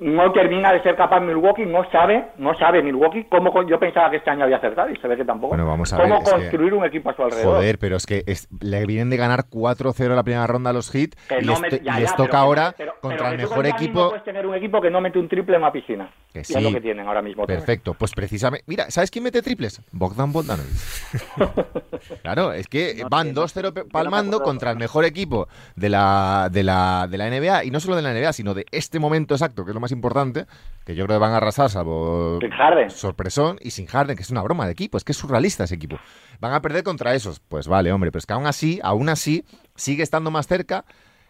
[0.00, 4.10] no termina de ser capaz Milwaukee, no sabe, no sabe Milwaukee cómo con- yo pensaba
[4.10, 5.50] que este año había acertado y se ve que tampoco.
[5.50, 7.54] Bueno, vamos a cómo ver, es que- construir un equipo a su alrededor.
[7.56, 10.90] Joder, pero es que es- le vienen de ganar 4-0 la primera ronda a los
[10.90, 12.94] Heat Que y no les, me- te- ya, y les ya, toca pero ahora pero-
[13.00, 14.08] contra pero el mejor equipo.
[14.08, 16.10] puedes tener un equipo que no mete un triple en una piscina.
[16.32, 17.46] Que Y es lo que tienen ahora mismo.
[17.46, 18.64] Perfecto, pues precisamente.
[18.66, 19.80] Mira, ¿sabes quién mete triples?
[19.92, 20.72] Bogdan Bogdanovic.
[22.22, 24.76] claro, es que No van sé, no 2-0 sé, yo no me palmando contra el
[24.78, 27.64] mejor equipo de la, de, la, de la NBA.
[27.64, 29.92] Y no solo de la NBA, sino de este momento exacto, que es lo más
[29.94, 30.46] importante,
[30.84, 32.90] que yo creo que van a arrasar, salvo Sin Harden.
[32.90, 35.74] sorpresón y sin Harden, que es una broma de equipo, es que es surrealista ese
[35.76, 35.96] equipo.
[36.40, 37.40] Van a perder contra esos.
[37.40, 39.44] Pues vale, hombre, pero es que aún así, aún así,
[39.76, 40.84] sigue estando más cerca.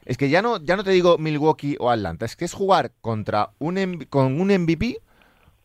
[0.05, 2.91] Es que ya no, ya no te digo Milwaukee o Atlanta, es que es jugar
[3.01, 4.97] contra un, con un MVP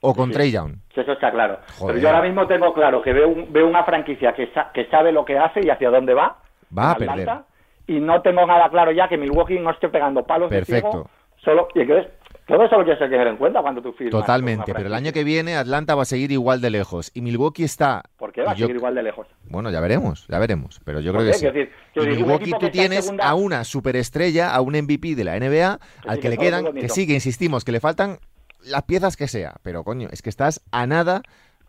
[0.02, 0.34] o con Sí.
[0.36, 0.76] Trey Young.
[0.96, 1.60] Eso está claro.
[1.78, 1.96] Joder.
[1.96, 4.86] Pero yo ahora mismo tengo claro que veo, un- veo una franquicia que, sa- que
[4.86, 6.38] sabe lo que hace y hacia dónde va.
[6.78, 7.40] Va a Atlanta, perder.
[7.88, 10.92] Y no tengo nada claro ya que Milwaukee no esté pegando palos de Perfecto.
[10.92, 11.10] ciego.
[11.44, 12.12] Solo, y entonces,
[12.50, 14.12] todo eso lo tienes que tener en cuenta cuando tú firmas.
[14.22, 17.64] Totalmente, pero el año que viene Atlanta va a seguir igual de lejos y Milwaukee
[17.64, 18.04] está.
[18.18, 19.28] ¿Por qué va a seguir igual de lejos?
[19.50, 21.46] Bueno, ya veremos, ya veremos, pero yo ¿Por creo que sí.
[21.46, 26.10] Decir- Milwaukee tú tienes segunda- a una superestrella, a un MVP de la NBA, Que
[26.10, 28.18] al sí, que que le quedan, que sí, que insistimos, que le faltan
[28.66, 31.22] las piezas que sea, pero coño, es que estás a nada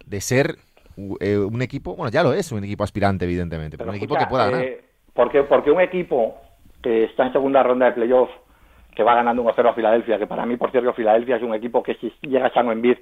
[0.06, 0.56] de ser
[1.20, 4.16] eh, un equipo, bueno, ya lo es, un equipo aspirante, evidentemente, pero, Pero un equipo
[4.18, 4.64] que pueda ganar.
[4.64, 6.34] eh, porque, porque un equipo
[6.82, 8.28] que está en segunda ronda de playoff,
[9.00, 11.82] que va ganando 1-0 a Filadelfia, que para mí, por cierto, Filadelfia es un equipo
[11.82, 12.98] que si llega a San Embiid,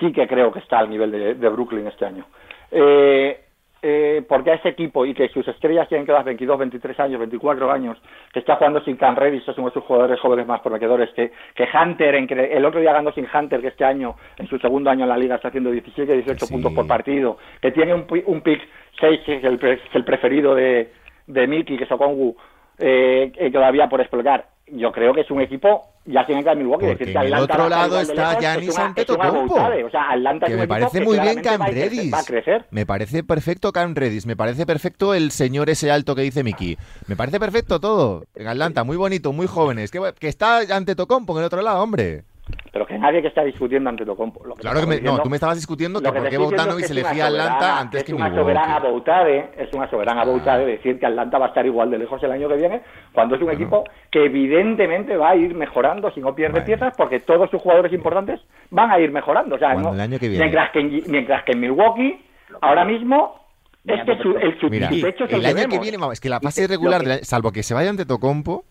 [0.00, 2.24] sí que creo que está al nivel de, de Brooklyn este año.
[2.72, 3.38] Eh,
[3.82, 7.20] eh, porque a ese equipo y que sus estrellas tienen que dar 22, 23 años,
[7.20, 7.98] 24 años,
[8.32, 11.30] que está jugando sin Cam Reddish, es uno de sus jugadores jóvenes más prometedores, que,
[11.54, 14.58] que Hunter, en que el otro día ganando sin Hunter, que este año, en su
[14.58, 16.52] segundo año en la liga, está haciendo 17, 18 Sí.
[16.52, 18.60] puntos por partido, que tiene un, un pick
[18.98, 20.90] 6, que es el, el preferido de,
[21.28, 22.36] de Miki, que es Okongu,
[22.78, 24.48] eh, eh, todavía por explotar.
[24.66, 27.26] Yo creo que es un equipo, ya tiene que dar Milwaukee, Porque decir que en
[27.26, 29.54] el Atlanta otro lado está Giannis Antetokounmpo.
[29.54, 32.12] O sea, Atlanta es que un me parece muy bien Cam Reddish.
[32.12, 32.64] Va a crecer.
[32.70, 36.78] Me parece perfecto Cam Reddish, me parece perfecto el señor ese alto que dice Miki.
[37.06, 38.24] Me parece perfecto todo.
[38.34, 39.90] En Atlanta, muy bonito, muy jóvenes.
[39.90, 42.24] Que, que está ante Tocompo en el otro lado, hombre.
[42.72, 44.44] Pero que nadie que está discutiendo ante Tocompo.
[44.44, 46.38] Lo que Claro que me, no, tú me estabas discutiendo lo que que por qué
[46.38, 48.90] Bogdanovic es que es elegía una Atlanta antes es que una soberana Milwaukee.
[48.92, 50.24] boutade, es una soberana Ah.
[50.24, 52.80] boutade decir que Atlanta va a estar igual de lejos el año que viene,
[53.12, 57.20] cuando es un equipo que evidentemente va a ir mejorando si no pierde piezas, porque
[57.20, 59.54] todos sus jugadores importantes van a ir mejorando.
[59.54, 62.24] O sea, no- el año que viene- Mientras que, en, mientras que en Milwaukee,
[62.60, 63.40] ahora mismo,
[63.84, 66.14] es que su, el, su, Mira, su techo es el, el año que viene, vamos,
[66.14, 68.64] es que la fase lo regular, salvo que se vaya ante Tocompo,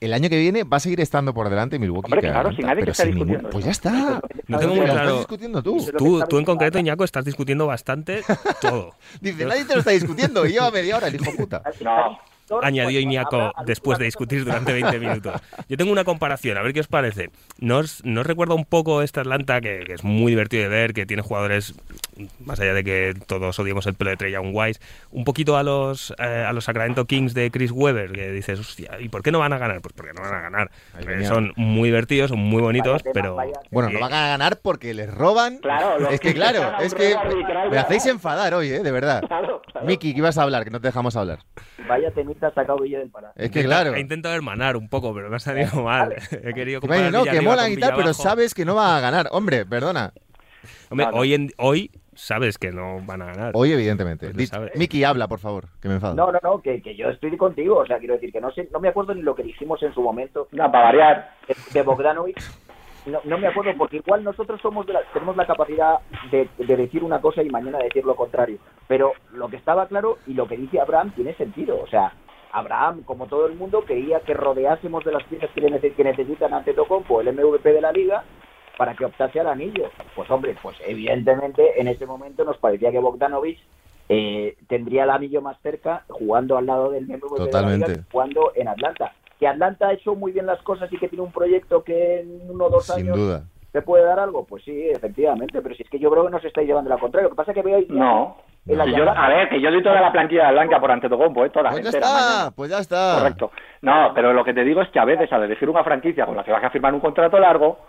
[0.00, 2.12] el año que viene va a seguir estando por delante Milwaukee.
[2.12, 4.20] Hombre, claro, sin nadie que pero está sin discutiendo ningún- Pues ya está.
[4.48, 5.00] No tengo muy claro.
[5.02, 5.86] estás discutiendo tú.
[5.96, 8.22] Tú, tú en concreto, Iñaco, estás discutiendo bastante
[8.60, 8.94] todo.
[9.20, 10.44] Dice, nadie te lo está discutiendo.
[10.46, 11.62] Y lleva media hora el hijo puta.
[11.80, 12.18] No,
[12.62, 15.40] añadió Iñaco después de discutir durante 20 minutos.
[15.68, 17.30] Yo tengo una comparación, a ver qué os parece.
[17.58, 21.22] ¿Nos, nos recuerda un poco este Atlanta, que, es muy divertido de ver, que tiene
[21.22, 21.74] jugadores,
[22.44, 24.80] más allá de que todos odiemos el pelo de Trey Young Wise,
[25.10, 28.98] un poquito a los, eh, a los Sacramento Kings de Chris Webber, que dices, hostia,
[29.00, 29.80] ¿y por qué no van a ganar?
[29.80, 30.70] Pues porque no van a ganar.
[31.24, 33.36] son muy divertidos, son muy bonitos, pero...
[33.70, 35.58] bueno, no van a ganar porque les roban.
[35.58, 37.14] Claro, es que claro, es que
[37.70, 38.80] me hacéis enfadar hoy, ¿eh?
[38.80, 39.22] De verdad.
[39.84, 40.64] Miki, ¿qué ibas a hablar?
[40.64, 41.40] Que no te dejamos hablar.
[41.88, 43.32] Vaya temita sacado Villa del Pará.
[43.36, 43.94] Es que claro.
[43.94, 46.14] He intentado hermanar un poco, pero me ha salido mal.
[46.30, 49.28] He querido bueno, no, que mola y tal, pero sabes que no va a ganar.
[49.32, 50.12] Hombre, perdona.
[50.90, 53.52] Hombre, hoy, en, hoy sabes que no van a ganar.
[53.54, 54.30] Hoy, evidentemente.
[54.30, 56.14] Pues Miki, habla, por favor, que me enfado.
[56.14, 57.78] No, no, no, que, que, yo estoy contigo.
[57.78, 59.92] O sea, quiero decir que no sé, no me acuerdo ni lo que dijimos en
[59.92, 60.48] su momento.
[60.52, 61.34] No, para variar.
[61.72, 62.40] De, Bogdanovic.
[63.06, 65.98] No, no, me acuerdo, porque igual nosotros somos tenemos la capacidad
[66.30, 68.58] de, de, decir una cosa y mañana decir lo contrario.
[68.88, 71.78] Pero lo que estaba claro y lo que dice Abraham tiene sentido.
[71.82, 72.12] O sea,
[72.54, 77.20] Abraham, como todo el mundo, quería que rodeásemos de las piezas que, necesitan ante Tocompo
[77.20, 78.22] el MVP de la liga
[78.78, 79.90] para que optase al anillo.
[80.14, 83.58] Pues hombre, pues evidentemente en ese momento nos parecía que Bogdanovic
[84.08, 88.52] eh, tendría el anillo más cerca jugando al lado del MVP de la liga, jugando
[88.54, 89.12] en Atlanta.
[89.44, 92.48] Que Atlanta ha hecho muy bien las cosas y que tiene un proyecto que en
[92.48, 93.42] uno o dos Sin años duda.
[93.72, 94.46] ¿Se puede dar algo?
[94.46, 97.24] Pues sí, efectivamente, pero si es que yo creo que nos estáis llevando la contraria.
[97.24, 97.78] Lo que pasa es que veo...
[97.90, 98.38] No,
[99.14, 101.50] a ver, que yo doy toda la plantilla de Blanca por Antetokounmpo, ¿eh?
[101.50, 103.18] toda pues ya está, pues ya está.
[103.18, 103.50] Correcto.
[103.82, 106.36] No, pero lo que te digo es que a veces al elegir una franquicia con
[106.36, 107.80] la que vas a firmar un contrato largo,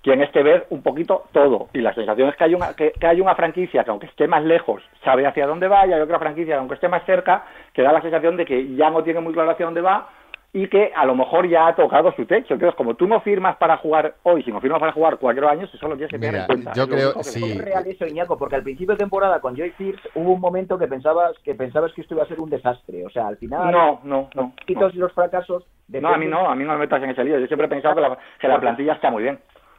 [0.00, 1.68] tienes que ver un poquito todo.
[1.74, 4.42] Y la sensación es que hay una, que, hay una franquicia que aunque esté más
[4.42, 7.82] lejos sabe hacia dónde va y hay otra franquicia que aunque esté más cerca que
[7.82, 10.08] da la sensación de que ya no tiene muy claro hacia dónde va
[10.52, 12.54] y que a lo mejor ya ha tocado su techo.
[12.54, 15.72] Entonces, como tú no firmas para jugar hoy, si no firmas para jugar cuatro años,
[15.72, 16.72] eso lo tienes que tener en cuenta.
[16.72, 17.52] Yo creo, sí.
[17.52, 20.78] Es real eso, Iñaco, porque al principio de temporada con Joy Pierce hubo un momento
[20.78, 23.04] que pensabas que pensabas que esto iba a ser un desastre.
[23.04, 23.70] O sea, al final...
[23.70, 24.52] No, no, no.
[24.66, 25.66] Los y los fracasos...
[25.88, 27.38] No, a mí no, a mí no me metas en ese lío.
[27.38, 29.38] Yo siempre he pensado que la, que la plantilla está muy bien.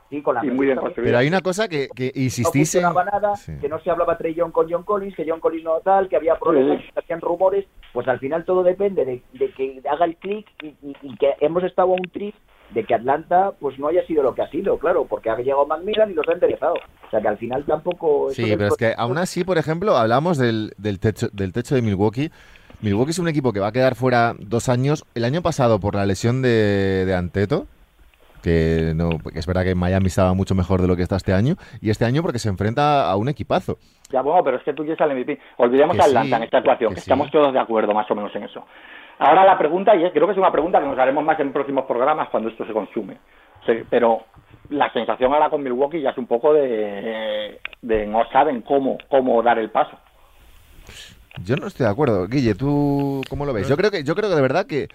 [0.09, 3.33] Sí, con la y muy bien Pero hay una cosa que, que insistís no nada,
[3.61, 6.15] que no se hablaba Trey John con John Collins, que John Collins no tal, que
[6.15, 10.47] había problemas, que hacían rumores, pues al final todo depende de, que haga el clic
[10.61, 12.33] y, que hemos estado a un trip
[12.71, 15.65] de que Atlanta pues no haya sido lo que ha sido, claro, porque ha llegado
[15.65, 16.75] Macmillan y los ha enderezado.
[16.75, 18.29] O sea que al final tampoco...
[18.31, 21.81] Sí, pero es que aún así, por ejemplo, hablamos del, del, techo, del techo de
[21.81, 22.31] Milwaukee.
[22.81, 25.03] Milwaukee es un equipo que va a quedar fuera dos años.
[25.15, 27.65] El año pasado por la lesión de, de Anteto,
[28.41, 31.55] que no es verdad que Miami estaba mucho mejor de lo que está este año
[31.81, 33.77] y este año porque se enfrenta a un equipazo.
[34.11, 35.39] Ya bueno, pero es que tú quieres al MVP.
[35.57, 38.43] Olvidemos a Atlanta en esta ecuación, que, estamos todos de acuerdo más o menos en
[38.43, 38.65] eso.
[39.19, 41.85] Ahora la pregunta, y creo que es una pregunta que nos haremos más en próximos
[41.85, 43.17] programas cuando esto se consume.
[43.89, 44.23] pero
[44.69, 49.41] la sensación ahora con Milwaukee ya es un poco de, de no saben cómo, cómo
[49.43, 49.97] dar el paso.
[51.43, 52.27] Yo no estoy de acuerdo.
[52.27, 53.67] Guille, ¿tú cómo lo ves?
[53.67, 54.89] Yo creo que, yo creo que de verdad que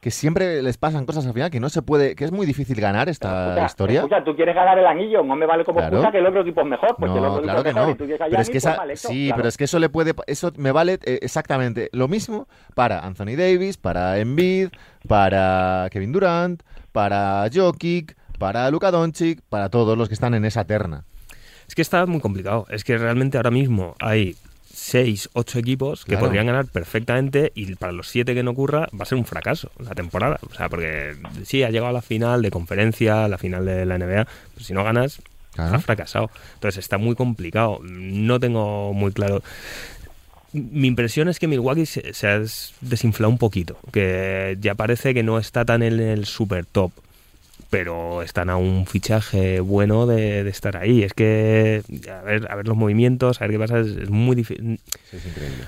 [0.00, 2.80] que siempre les pasan cosas al final que no se puede, que es muy difícil
[2.80, 4.00] ganar esta historia.
[4.00, 6.62] Escucha, tú quieres ganar el anillo, no me vale como excusa que el otro equipo
[6.62, 7.96] es mejor, porque el otro claro que no.
[7.96, 11.18] pero es que pues sí, pero es que eso le puede, eso me vale eh,
[11.22, 14.70] exactamente lo mismo para Anthony Davis, para Embiid,
[15.06, 20.64] para Kevin Durant, para Jokic, para Luka Doncic, para todos los que están en esa
[20.64, 21.04] terna.
[21.68, 22.64] Es que está muy complicado.
[22.70, 24.34] Es que realmente ahora mismo hay
[24.80, 29.02] seis, ocho equipos que podrían ganar perfectamente y para los siete que no ocurra va
[29.02, 30.40] a ser un fracaso la temporada.
[30.50, 33.98] O sea, porque sí, ha llegado a la final de conferencia, la final de la
[33.98, 35.20] NBA, pero si no ganas,
[35.56, 36.30] has fracasado.
[36.54, 37.80] Entonces está muy complicado.
[37.82, 39.42] No tengo muy claro.
[40.52, 42.40] Mi impresión es que Milwaukee se, se ha
[42.80, 46.90] desinflado un poquito, que ya parece que no está tan en el super top
[47.70, 51.02] pero están a un fichaje bueno de, estar ahí.
[51.02, 54.80] Es que a ver, a ver los movimientos, a ver qué pasa, es, muy difícil.
[55.12, 55.64] es increíble.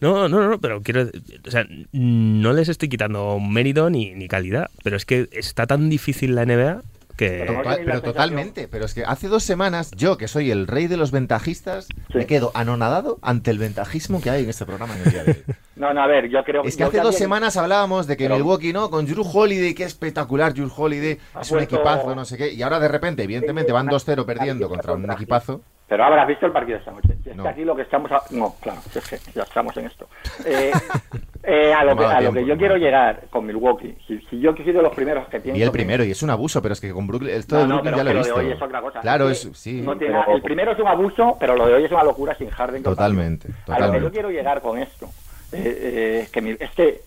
[0.00, 1.08] No, no, no, pero quiero.
[1.46, 5.90] O sea, no les estoy quitando mérito ni, ni calidad, pero es que está tan
[5.90, 6.82] difícil la NBA
[7.16, 11.10] pero, totalmente, pero es que hace dos semanas yo, que soy el rey de los
[11.10, 15.24] ventajistas, me quedo anonadado ante el ventajismo que hay en este programa en el día
[15.24, 15.44] de hoy.
[15.74, 18.72] No, no, a ver, yo creo Es que hace dos semanas hablábamos de que Milwaukee,
[18.72, 18.90] ¿no?
[18.90, 22.78] Con Drew Holiday, qué espectacular Drew Holiday, es un equipazo, no sé qué, y ahora
[22.78, 25.62] de repente, evidentemente, van 2-0 perdiendo contra un equipazo.
[25.92, 27.08] Pero habrás visto el partido de esta noche.
[27.22, 28.10] Es que aquí lo que estamos...
[28.30, 30.08] No, claro, es que ya estamos en esto.
[30.46, 30.72] Eh,
[31.42, 34.52] eh, a lo, que, a lo que yo quiero llegar con Milwaukee, si, si yo
[34.52, 35.60] he sido los primeros que tienen...
[35.60, 37.96] Y el primero, y es un abuso, pero es que con Brooklyn, esto de Brooklyn
[37.96, 38.34] ya lo he visto.
[38.36, 39.00] hoy es otra cosa.
[39.00, 39.84] Claro, es, sí.
[39.84, 42.82] el primero es un abuso, pero lo de hoy es una locura sin Harden.
[42.82, 43.74] Totalmente, totalmente.
[43.74, 45.06] A lo que yo quiero llegar con esto,
[45.52, 47.00] eh, eh, que, es que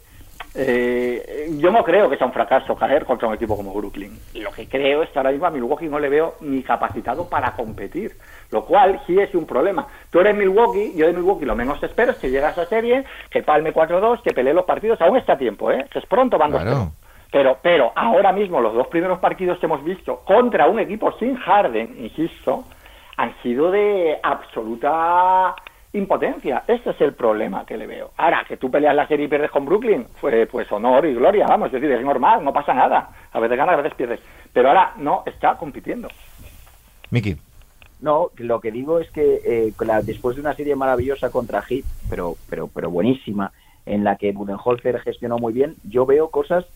[0.58, 4.18] Eh, yo no creo que sea un fracaso caer contra un equipo como Brooklyn.
[4.36, 7.52] Lo que creo es que ahora mismo a Milwaukee no le veo ni capacitado para
[7.52, 8.16] competir,
[8.56, 9.86] lo cual sí es un problema.
[10.10, 13.03] Tú eres Milwaukee, yo de Milwaukee lo menos espero es que llegue a esa serie,
[13.30, 15.86] que palme 4-2, que pelee los partidos, aún está a tiempo, ¿eh?
[15.91, 16.91] que es pronto, van Claro.
[17.32, 21.36] Pero, pero ahora mismo los dos primeros partidos que hemos visto contra un equipo sin
[21.36, 22.64] Harden, insisto,
[23.18, 25.53] han sido de absoluta
[25.91, 26.64] impotencia.
[26.66, 28.12] Este es el problema que le veo.
[28.16, 31.45] Ahora, que tú peleas la serie y pierdes con Brooklyn, fue pues honor y gloria,
[31.45, 33.10] vamos, es decir, es normal, no pasa nada.
[33.34, 34.22] A veces ganas, a veces pierdes.
[34.53, 36.08] Pero ahora no está compitiendo.
[37.12, 37.36] Miki.
[38.06, 42.38] No, lo que digo es que eh, después de una serie maravillosa contra Heat, pero,
[42.47, 43.51] pero, pero buenísima,
[43.88, 46.68] en la que Budenholzer gestionó muy bien, yo veo cosas,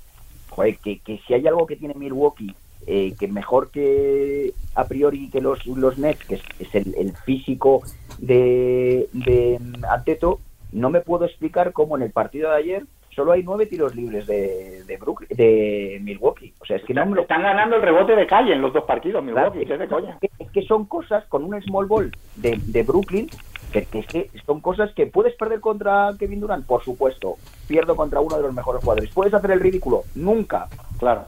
[0.50, 2.56] joder, que, que si hay algo que tiene Milwaukee,
[2.88, 7.84] eh, que mejor que a priori que los, los Nets, que es, es el, físico
[8.18, 10.40] de, de Anteto,
[10.72, 12.86] no me puedo explicar cómo en el partido de ayer
[13.16, 16.54] solo hay nueve tiros libres de, de, Brook- de Milwaukee.
[16.60, 18.74] O sea, es que no me lo Están ganando el rebote de calle en los
[18.74, 20.18] dos partidos, Milwaukee, Claro, es de coña.
[20.22, 23.28] Es que, es que son cosas con un small ball de, de Brooklyn
[23.72, 27.36] que, que, es que son cosas que puedes perder contra Kevin Durant, por supuesto.
[27.68, 29.12] Pierdo contra uno de los mejores jugadores.
[29.14, 30.04] ¿Puedes hacer el ridículo?
[30.16, 30.68] Nunca.
[30.98, 31.26] Claro.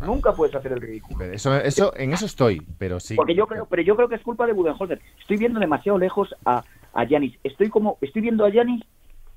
[0.00, 1.24] Nunca puedes hacer el ridículo.
[1.26, 3.14] Eso, eso, en eso estoy, pero sí.
[3.14, 5.00] Porque yo creo, pero yo creo que es culpa de Budenholzer.
[5.20, 6.64] Estoy viendo demasiado lejos a
[6.94, 7.38] a Giannis.
[7.42, 8.82] Estoy como, estoy viendo a Giannis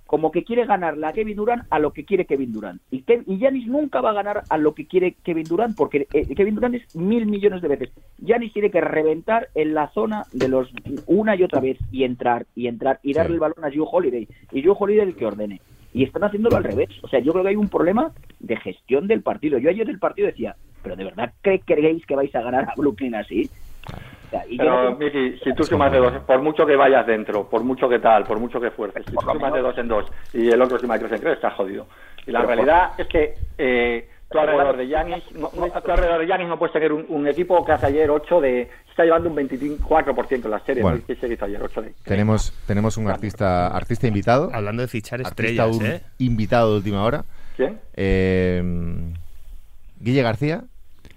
[0.05, 2.81] como que quiere ganarle a Kevin Durant a lo que quiere Kevin Durant.
[2.91, 6.07] Y, Ke- y Giannis nunca va a ganar a lo que quiere Kevin Durant, porque
[6.13, 7.89] eh, Kevin Durant es mil millones de veces.
[8.19, 10.69] Giannis tiene que reventar en la zona de los
[11.07, 13.33] una y otra vez y entrar y entrar y darle Sí.
[13.33, 14.27] el balón a Joe Holiday.
[14.51, 15.59] Y Joe Holiday el que ordene.
[15.93, 16.89] Y están haciéndolo al revés.
[17.01, 19.57] O sea, yo creo que hay un problema de gestión del partido.
[19.57, 22.73] Yo ayer del partido decía, pero ¿de verdad cre- creéis que vais a ganar a
[22.75, 23.49] Brooklyn así?
[24.49, 27.63] Y Pero, no- Miki, si tú sumas de dos, por mucho que vayas dentro, por
[27.63, 30.49] mucho que tal, por mucho que fuerces, si tú sumas de dos en dos y
[30.49, 31.87] el otro suma de tres en tres, estás jodido.
[32.27, 35.91] Y la Pero por- realidad es que eh, tú alrededor de Yanis, no, no- tú
[35.91, 39.03] alrededor de Giannis no puedes tener un, un equipo que hace ayer 8 de, está
[39.03, 40.97] llevando un 24% en la serie, Bueno.
[40.97, 41.05] ¿no?
[41.05, 41.61] ¿Qué se hizo ayer?
[41.61, 41.93] 8 de.
[42.03, 44.49] Tenemos, tenemos un artista, artista invitado.
[44.53, 46.01] Hablando de fichar Artista estrellas, un- ¿eh?
[46.17, 47.23] invitado de última hora.
[47.55, 47.79] ¿Quién?
[47.93, 48.63] Eh,
[49.99, 50.63] Guille García.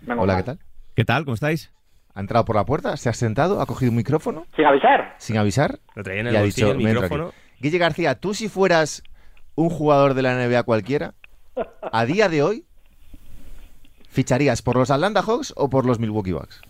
[0.06, 0.36] Hola, mal.
[0.36, 0.58] ¿qué tal?
[0.94, 1.24] ¿Qué tal?
[1.24, 1.72] ¿Cómo estáis?
[2.18, 5.14] Ha entrado por la puerta, se ha sentado, ha cogido un micrófono Sin avisar.
[5.18, 7.28] sin avisar Lo traía en y el ha bolsillo dicho, el "Me entro micrófono.
[7.28, 7.36] aquí".
[7.60, 9.04] Guille García, tú si fueras
[9.54, 11.14] un jugador de la NBA cualquiera,
[11.92, 12.64] a día de hoy,
[14.08, 16.60] ¿ficharías por los Atlanta Hawks o por los Milwaukee Bucks?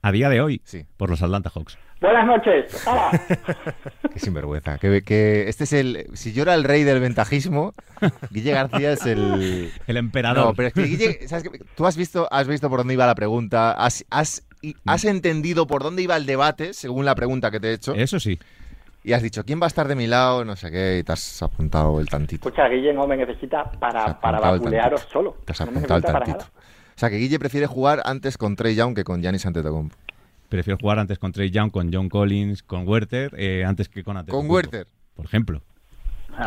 [0.00, 0.86] A día de hoy, Sí.
[0.96, 1.76] por los Atlanta Hawks.
[2.00, 2.86] Buenas noches.
[2.86, 3.10] ¡Hala!
[4.12, 4.78] Qué sinvergüenza.
[4.78, 6.06] Que, que este es el.
[6.14, 7.74] Si yo era el rey del ventajismo,
[8.30, 9.72] Guille García es el.
[9.88, 10.46] El emperador.
[10.46, 11.58] No, pero es que Guille, ¿sabes qué?
[11.74, 14.47] Tú has visto, has visto por dónde iba la pregunta, has, has, y-
[14.86, 18.18] has entendido por dónde iba el debate, según la pregunta que te he hecho, Eso
[18.20, 18.38] sí.
[19.04, 20.44] y has dicho, ¿quién va a estar de mi lado?
[20.44, 22.48] No sé qué, y te has apuntado el tantito.
[22.48, 24.38] Escucha, Guille no me necesita para, para
[25.10, 25.36] solo.
[25.44, 26.38] Te has No apuntado el tantito.
[26.38, 26.50] nada.
[26.54, 29.96] O sea, que Guille prefiere jugar antes con Trey Young que con Giannis Antetokounmpo.
[30.48, 34.14] Prefiero jugar antes con Trey Young, con John Collins, con Werther, eh, antes que con
[34.14, 34.86] Con Antetokounmpo, Werther.
[35.14, 35.62] Por ejemplo.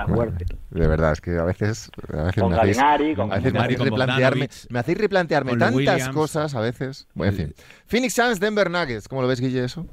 [0.07, 0.45] Fuerte.
[0.69, 2.77] De verdad, es que a veces, a veces Con me hacéis,
[3.15, 6.09] con a veces me hacéis con replantearme, me hacéis replantearme tantas Williams.
[6.09, 7.07] cosas a veces.
[7.13, 7.55] Bueno, en fin.
[7.87, 9.07] Phoenix Suns, Denver Nuggets.
[9.07, 9.85] ¿Cómo lo ves, Guille, eso?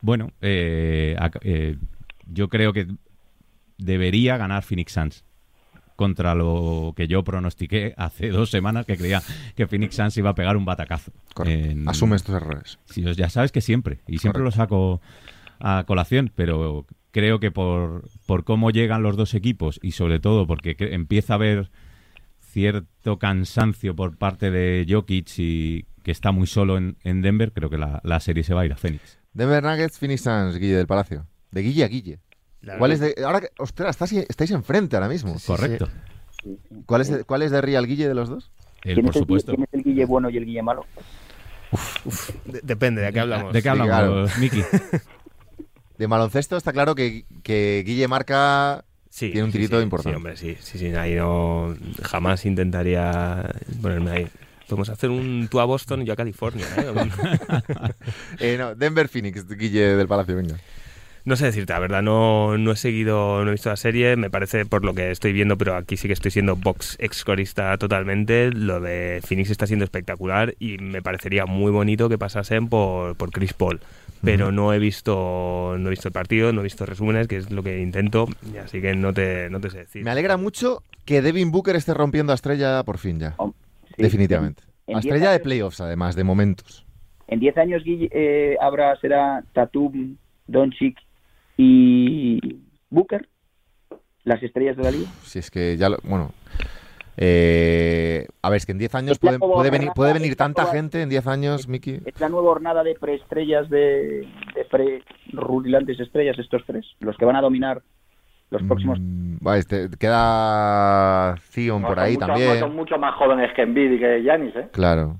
[0.00, 1.76] Bueno, eh, eh,
[2.26, 2.86] yo creo que
[3.78, 5.24] debería ganar Phoenix Suns.
[5.96, 9.22] Contra lo que yo pronostiqué hace dos semanas, que creía
[9.54, 11.10] que Phoenix Suns iba a pegar un batacazo.
[11.46, 12.78] En- Asumes tus errores.
[12.84, 14.44] Sí, ya sabes que siempre, y siempre Correcto.
[14.44, 15.00] lo saco
[15.58, 16.84] a colación, pero
[17.16, 21.36] creo que por, por cómo llegan los dos equipos y sobre todo porque empieza a
[21.36, 21.70] haber
[22.40, 27.70] cierto cansancio por parte de Jokic y que está muy solo en, en Denver, creo
[27.70, 29.18] que la, la serie se va a ir a Phoenix.
[29.32, 31.26] Denver Nuggets, Phoenix Suns, Guille del Palacio.
[31.52, 32.18] De Guille a Guille.
[32.60, 35.36] La ¿Cuál es de, ahora que, ostras, estás- estáis enfrente ahora mismo.
[35.46, 35.88] Correcto.
[36.84, 38.52] ¿Cuál es de, cuál es de Real Guille de los dos?
[38.84, 39.52] Él, ¿Quién, por es el, supuesto.
[39.54, 40.84] quién es el Guille bueno y el Guille malo?
[42.44, 43.52] de- depende de qué hablamos.
[43.54, 44.62] ¿De qué Sí, hablamos, Miki?
[45.98, 48.84] De baloncesto está claro que, que Guille marca
[49.16, 50.10] Sí, Tiene un sí, tirito sí, importante.
[50.10, 53.48] Sí, hombre, sí, sí, sí, ahí no, jamás intentaría
[53.80, 54.28] ponerme ahí.
[54.68, 56.66] Podemos hacer un tú a Boston y yo a California.
[56.76, 56.92] ¿eh?
[58.40, 60.58] Eh, no, Denver Phoenix, Guille del Palacio, venga.
[61.24, 64.28] No sé decirte, la verdad, no, no he seguido, no he visto la serie, me
[64.28, 68.52] parece por lo que estoy viendo, pero aquí sí que estoy siendo box excorista totalmente.
[68.52, 73.30] Lo de Phoenix está siendo espectacular y me parecería muy bonito que pasasen por, por
[73.30, 73.80] Chris Paul.
[74.26, 77.50] Pero no he visto no he visto el partido, no he visto resúmenes, que es
[77.50, 78.26] lo que intento,
[78.62, 80.04] así que no te, no te sé decir.
[80.04, 83.34] Me alegra mucho que Devin Booker esté rompiendo a Estrella por fin ya.
[83.38, 83.54] Oh,
[83.88, 83.94] sí.
[84.02, 84.62] Definitivamente.
[84.86, 86.84] En- en A Estrella de playoffs, además, de momentos.
[87.28, 90.16] En 10 años Guille, eh, habrá, será Tatum,
[90.46, 90.96] Doncic
[91.56, 92.38] y
[92.90, 93.28] Booker.
[94.24, 95.08] las estrellas de la liga?
[95.24, 96.32] Si es que ya lo, bueno,
[97.16, 101.02] eh, a ver, es que en 10 años puede, puede venir, puede venir tanta gente
[101.02, 102.00] en 10 años, Miki.
[102.04, 107.36] Es la nueva hornada de preestrellas de, de pre-rulilantes estrellas, estos tres, los que van
[107.36, 107.82] a dominar
[108.50, 108.98] los próximos.
[109.00, 112.58] Mm, este, queda Zion No, por ahí mucho- también.
[112.60, 114.68] Son mucho más jóvenes que Embiid y que Giannis, ¿eh?
[114.72, 115.16] Claro.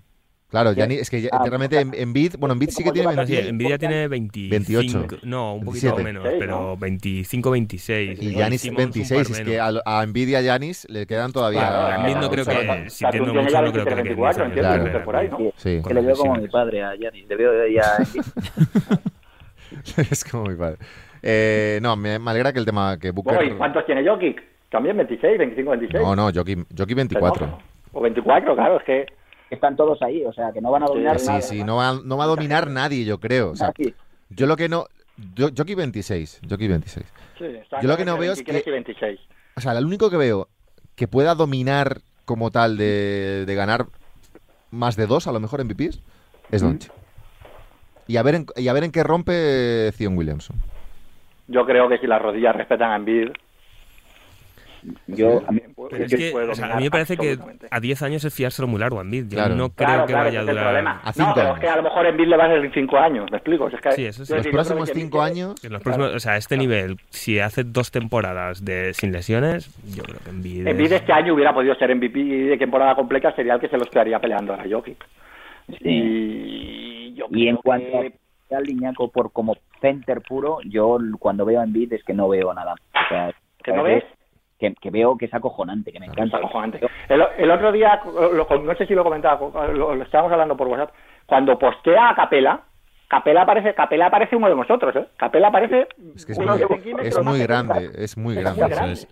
[0.48, 0.86] Claro, Ya.
[0.86, 3.26] Giannis- es que Ah, realmente en, en Bid, bueno, en Bid sí que tiene Bueno,
[3.26, 4.58] sí, 20 Nvidia tiene 25,
[5.00, 6.02] 28, no, un poquito 27.
[6.04, 6.76] menos, pero ¿no?
[6.76, 8.22] 25, 26.
[8.22, 9.82] y un 26, par es que menos.
[9.84, 11.60] a, a Embiid y a Giannis le quedan todavía...
[11.60, 13.84] Claro, a Embiid no creo o sea, que- si entiendo tiene mucho, ya no creo
[13.84, 15.38] que 23, le queden 24, 10 entiendo, años que de esté por ahí, ¿no?
[15.56, 17.96] Sí, que le veo como mi padre a Giannis, le veo ya...
[20.10, 20.76] es como mi padre.
[21.22, 23.34] Eh, no, me, me alegra que el tema que Booker...
[23.34, 24.42] Bueno, ¿y cuántos tiene Jokic?
[24.70, 26.02] También 26, 25, 26.
[26.04, 26.54] No, no, Jockey
[26.94, 27.58] 24.
[27.92, 29.06] O 24, claro, es que...
[29.50, 31.40] Están todos ahí, o sea, que no van a dominar Sí, nada.
[31.42, 33.50] sí, no va, no va a dominar nadie, yo creo.
[33.50, 33.72] O sea,
[34.30, 34.86] yo lo que no...
[35.34, 37.06] Yo, Jockey 26, Jockey 26.
[37.38, 37.44] Sí,
[37.80, 39.20] Yo lo que no veo es 23 que- y 26.
[39.56, 40.48] O sea, lo único que veo
[40.94, 43.86] que pueda dominar como tal de, de ganar
[44.70, 46.00] más de dos, a lo mejor MVPs,
[46.50, 46.92] es Doncic.
[48.08, 50.56] Y a ver en, y a ver en qué rompe Zion Williamson.
[51.48, 53.28] Yo creo que si las rodillas respetan a Embiid...
[55.06, 55.60] Yo, a mí-
[55.90, 57.38] Pero es que, o sea, a mí me parece que
[57.70, 59.24] a 10 años es fiárselo muy largo a Embiid.
[59.24, 59.54] Yo Claro.
[59.54, 60.64] no creo Claro, que claro, vaya a durar.
[60.64, 61.00] problema.
[61.04, 61.56] A no, pero años.
[61.56, 63.68] es que a lo mejor Embiid le va a ser en 5 años, ¿me explico?
[63.68, 64.34] Es que, Sí, eso sí.
[64.34, 65.64] Los próximos que cinco Embiid- años...
[65.64, 69.70] En los próximos, o sea, a este nivel, si hace dos temporadas de sin lesiones,
[69.94, 70.66] yo creo que Embiid.
[70.66, 73.78] Embiid es- este año hubiera podido ser MVP de temporada completa, sería el que se
[73.78, 75.04] los quedaría peleando a Jokic.
[75.80, 81.60] Y yo Y en cuanto que- al Liñaco por como center puro, yo cuando veo
[81.60, 82.74] a Embiid es que no veo nada.
[82.74, 83.32] O sea,
[83.62, 84.04] ¿Que no es- ves?
[84.58, 86.38] Que, que veo que es acojonante, que me Es encanta.
[86.38, 86.80] acojonante.
[87.10, 89.38] El, el otro día, lo- no sé si lo comentaba,
[89.68, 90.94] lo, lo estábamos hablando por WhatsApp,
[91.26, 92.60] cuando postea a Capela,
[93.08, 95.06] Capela parece, Capela parece uno de nosotros, ¿eh?
[95.18, 98.62] Capela parece Es que es uno muy, de es muy grande, es muy Es grande.
[98.62, 98.92] muy eso grande.
[98.94, 99.08] es,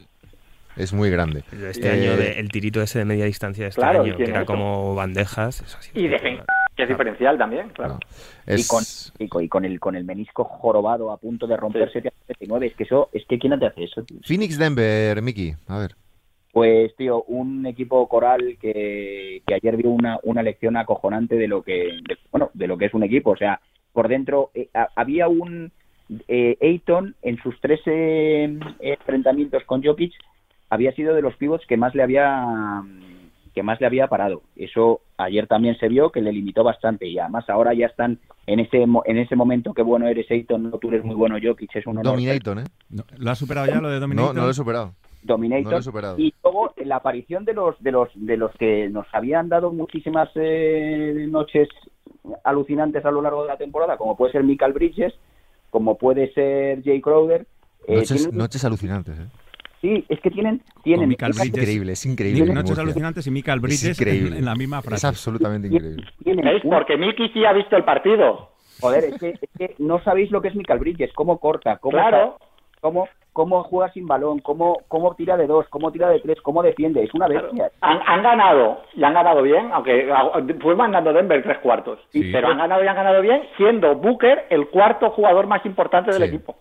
[0.76, 1.42] es muy grande.
[1.68, 4.24] Este Eh, año, de- el tirito ese de media distancia de este Claro, año, que
[4.24, 4.46] era eso.
[4.46, 5.60] como bandejas.
[5.60, 6.46] Eso ha sido Y espectacular.
[6.76, 7.94] Que es diferencial también, claro.
[7.94, 8.54] no.
[8.56, 11.56] Y con, Es, y, con, y con el con el menisco jorobado a punto de
[11.56, 14.02] romperse a 79, es que eso, es que ¿quién te hace eso?
[14.02, 14.18] tío?
[14.24, 15.54] Phoenix Denver, Mickey.
[15.68, 15.94] A ver.
[16.52, 21.62] Pues, tío, un equipo coral que, que ayer dio una, una lección acojonante de lo
[21.62, 23.30] que, de- bueno, de lo que es un equipo.
[23.30, 23.60] O sea,
[23.92, 25.72] por dentro eh, ha- había un
[26.28, 30.12] eh, Ayton en sus tres eh, enfrentamientos con Jokic
[30.70, 32.82] había sido de los pivots que más le había
[33.54, 34.42] que más le había parado.
[34.56, 38.60] Eso ayer también se vio que le limitó bastante y además ahora ya están en
[38.60, 41.74] ese mo- en ese momento que bueno eres Ayton, no tú eres muy bueno Jokic,
[41.76, 42.12] es un honor.
[42.12, 42.64] Dominator, ¿eh?
[42.90, 44.34] No, ¿Lo has superado ya lo de No, Dominator?
[44.34, 44.94] no lo he superado.
[45.22, 46.18] Dominator No lo he superado.
[46.18, 50.28] y luego la aparición de los de los de los que nos habían dado muchísimas
[50.34, 51.68] eh, noches
[52.42, 55.14] alucinantes a lo largo de la temporada como puede ser Michael Bridges
[55.70, 57.46] como puede ser Jay Crowder
[57.86, 59.26] eh, Noches, tienen- noches alucinantes, ¿eh?
[59.84, 61.56] Sí es que tienen tienen Michael Es Bridges.
[61.62, 62.54] increíble, es increíble.
[62.54, 64.28] Noches alucinantes y Michael Bridges Es increíble.
[64.30, 65.06] en, en la misma Es frase.
[65.06, 66.04] absolutamente increíble.
[66.24, 68.50] un- Porque Miki sí ha visto el partido.
[68.80, 71.92] joder es que, es que no sabéis lo que es Michael Bridges cómo corta cómo
[71.92, 72.38] Claro.
[72.80, 76.62] cómo cómo juega sin balón cómo cómo tira de dos cómo tira de tres cómo
[76.62, 80.08] defiende es una bestia Han, han ganado y han ganado bien, aunque
[80.60, 81.98] fue mandando Denver tres cuartos.
[82.12, 82.30] Sí.
[82.32, 86.22] Pero han ganado y han ganado bien, siendo Booker el cuarto jugador más importante del
[86.22, 86.28] Sí.
[86.28, 86.54] equipo.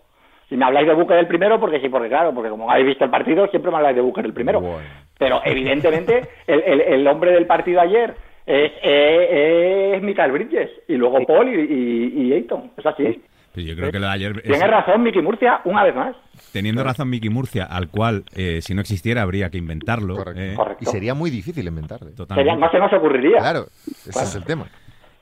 [0.54, 3.04] Si me habláis de Booker el primero, porque sí, porque claro, porque como habéis visto
[3.04, 4.60] el partido, siempre me habláis de Booker el primero.
[4.60, 4.86] Bueno.
[5.18, 8.14] Pero evidentemente el, el- el hombre del partido ayer
[8.46, 12.70] es, eh, es Michael Bridges y luego Paul y, y, y Ayton.
[12.76, 13.20] Es así.
[13.52, 14.32] Pero yo creo que lo de ayer...
[14.36, 16.14] es- Tiene razón Mickey Murcia, una vez más.
[16.52, 20.14] teniendo razón Mickey Murcia, al cual, eh, si no existiera, habría que inventarlo.
[20.14, 20.40] Correcto.
[20.40, 20.84] eh, Correcto.
[20.84, 22.10] Y sería muy difícil inventarle.
[22.12, 22.60] Sería- totalmente.
[22.60, 23.38] no se nos ocurriría.
[23.38, 24.66] Claro, ese es el tema.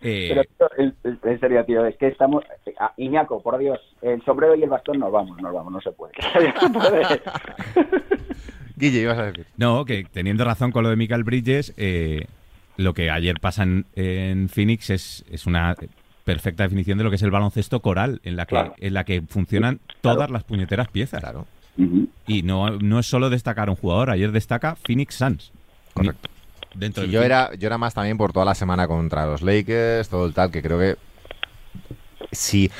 [0.03, 2.44] Eh, Pero, tío, el- el- en serio, tío, es que estamos...
[2.80, 5.92] ah, Iñaco, por Dios, el sombrero y el bastón nos vamos, nos vamos, no se
[5.92, 6.12] puede.
[6.62, 7.22] No puede.
[8.76, 9.46] Guille, ibas a decir.
[9.57, 12.26] No, que teniendo razón con lo de Michael Bridges, eh,
[12.76, 15.76] lo que ayer pasa en, en Phoenix es, es una
[16.24, 18.74] perfecta definición de lo que es el baloncesto coral, en la que, Claro.
[18.78, 21.20] en la que funcionan todas las puñeteras piezas.
[21.20, 21.46] Claro.
[22.26, 25.53] Y no, no es solo destacar un jugador, ayer destaca Phoenix Suns.
[25.94, 26.28] Correcto.
[26.74, 29.42] Dentro Sí, del yo era, yo era más también por toda la semana contra los
[29.42, 30.96] Lakers, todo el tal, que creo que
[32.32, 32.70] si,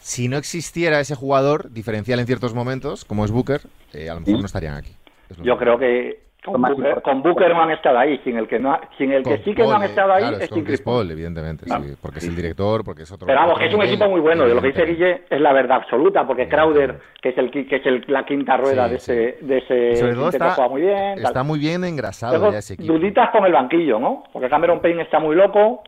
[0.00, 3.60] si no existiera ese jugador diferencial en ciertos momentos, como es Booker,
[3.92, 4.96] eh, a lo mejor no estarían aquí.
[5.42, 7.02] Yo que- creo que con Más Booker, importante.
[7.22, 8.18] con Booker no han estado ahí.
[8.24, 10.12] Sin el que, no, ha- sin el que Con sí que no han Paul, estado
[10.12, 10.96] ahí claro, es es con Chris Paul.
[10.96, 13.26] Paul, evidentemente, sí, porque es el director, porque es otro.
[13.26, 14.44] Pero vamos, otro que es un nivel, equipo muy bueno.
[14.46, 14.84] De lo que dice.
[14.84, 18.56] Guille es la verdad absoluta, porque Crowder, que es el que es el- la quinta
[18.56, 19.12] rueda Sí, de sí.
[19.12, 21.14] ese, de ese sobre todo está, juega muy bien.
[21.16, 21.24] tal.
[21.24, 22.92] está muy bien engrasado Tengo ya ese equipo.
[22.92, 24.24] duditas con el banquillo, ¿no?
[24.32, 25.82] Porque Cameron Payne está muy loco.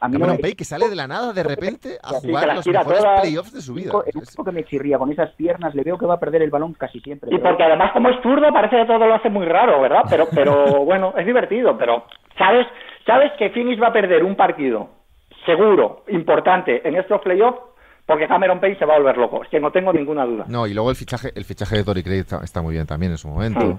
[0.00, 2.54] A mí no Cameron me- Payne que sale de la nada de repente a jugar
[2.54, 3.20] los tira mejores todas.
[3.20, 3.92] playoffs de su vida.
[4.06, 6.50] El único que me chirría con esas piernas, le veo que va a perder el
[6.50, 7.28] balón casi siempre.
[7.32, 10.02] Y pero- porque además como es zurdo parece que todo lo hace muy raro, ¿verdad?
[10.10, 12.04] Pero, pero bueno, es divertido, pero
[12.36, 12.66] sabes,
[13.06, 14.88] sabes que Phoenix va a perder un partido
[15.44, 17.58] seguro, importante en estos playoffs
[18.06, 20.44] porque Cameron Payne se va a volver loco, es que no tengo ninguna duda.
[20.48, 23.10] No, y luego el fichaje, el fichaje de Tory Craig está, está muy bien también
[23.12, 23.60] en su momento.
[23.60, 23.76] Sí,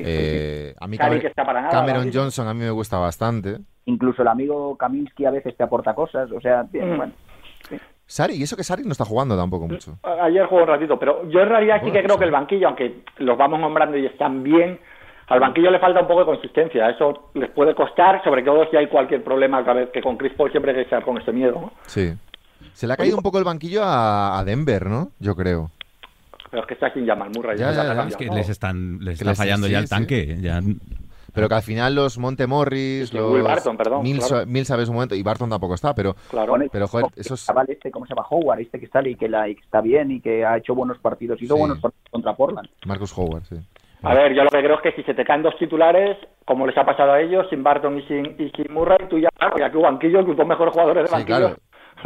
[0.00, 0.10] sí, sí.
[0.10, 2.98] Eh, A mí Cameron, que está para nada, Cameron ahora Johnson a mí me gusta
[2.98, 3.58] bastante.
[3.86, 6.96] Incluso el amigo Kaminsky a veces te aporta cosas, o sea, bien, Mm.
[6.96, 7.12] bueno.
[8.06, 9.96] Sari, y eso que Sari no está jugando tampoco mucho.
[10.22, 12.18] Ayer jugó un ratito, pero yo en realidad sí que creo sí.
[12.18, 14.78] que el banquillo, aunque los vamos nombrando y están bien,
[15.28, 16.90] al banquillo le falta un poco de consistencia.
[16.90, 20.72] Eso les puede costar, sobre todo si hay cualquier problema, que con Chris Paul siempre
[20.72, 21.52] hay que estar con ese miedo.
[21.58, 21.72] ¿no?
[21.86, 22.12] Sí.
[22.74, 25.08] Se le ha caído un poco el banquillo a, a Denver, ¿no?
[25.18, 25.70] Yo creo.
[26.52, 27.56] Pero es que está sin Jamal Murray.
[27.58, 28.34] Ya, ya ya, Es que ¿no?
[28.36, 29.90] les están les Que está les- fallando sí, ya el sí.
[29.90, 30.36] tanque.
[30.40, 30.60] Ya,
[31.34, 34.46] Pero que al final los Monte Morris, Sí, los Will Barton, perdón, Mills, claro.
[34.46, 36.54] Mills a su momento, y Barton tampoco está, pero, Claro.
[36.70, 37.48] Pero joder, esos...
[37.68, 38.26] este, ¿cómo se llama?
[38.28, 40.74] Howard, este que sale y que, la, y que está bien y que ha hecho
[40.74, 41.58] buenos partidos, hizo Sí.
[41.60, 42.68] buenos partidos contra Portland.
[42.84, 43.56] Marcus Howard, sí.
[44.02, 46.66] A ver, yo lo que creo es que si se te caen dos titulares, como
[46.66, 49.56] les ha pasado a ellos, sin Barton y sin, y sin Murray, tú ya, claro,
[49.58, 51.38] ya que banquillo, tus dos mejores jugadores de Sí, banquillo.
[51.38, 51.56] claro.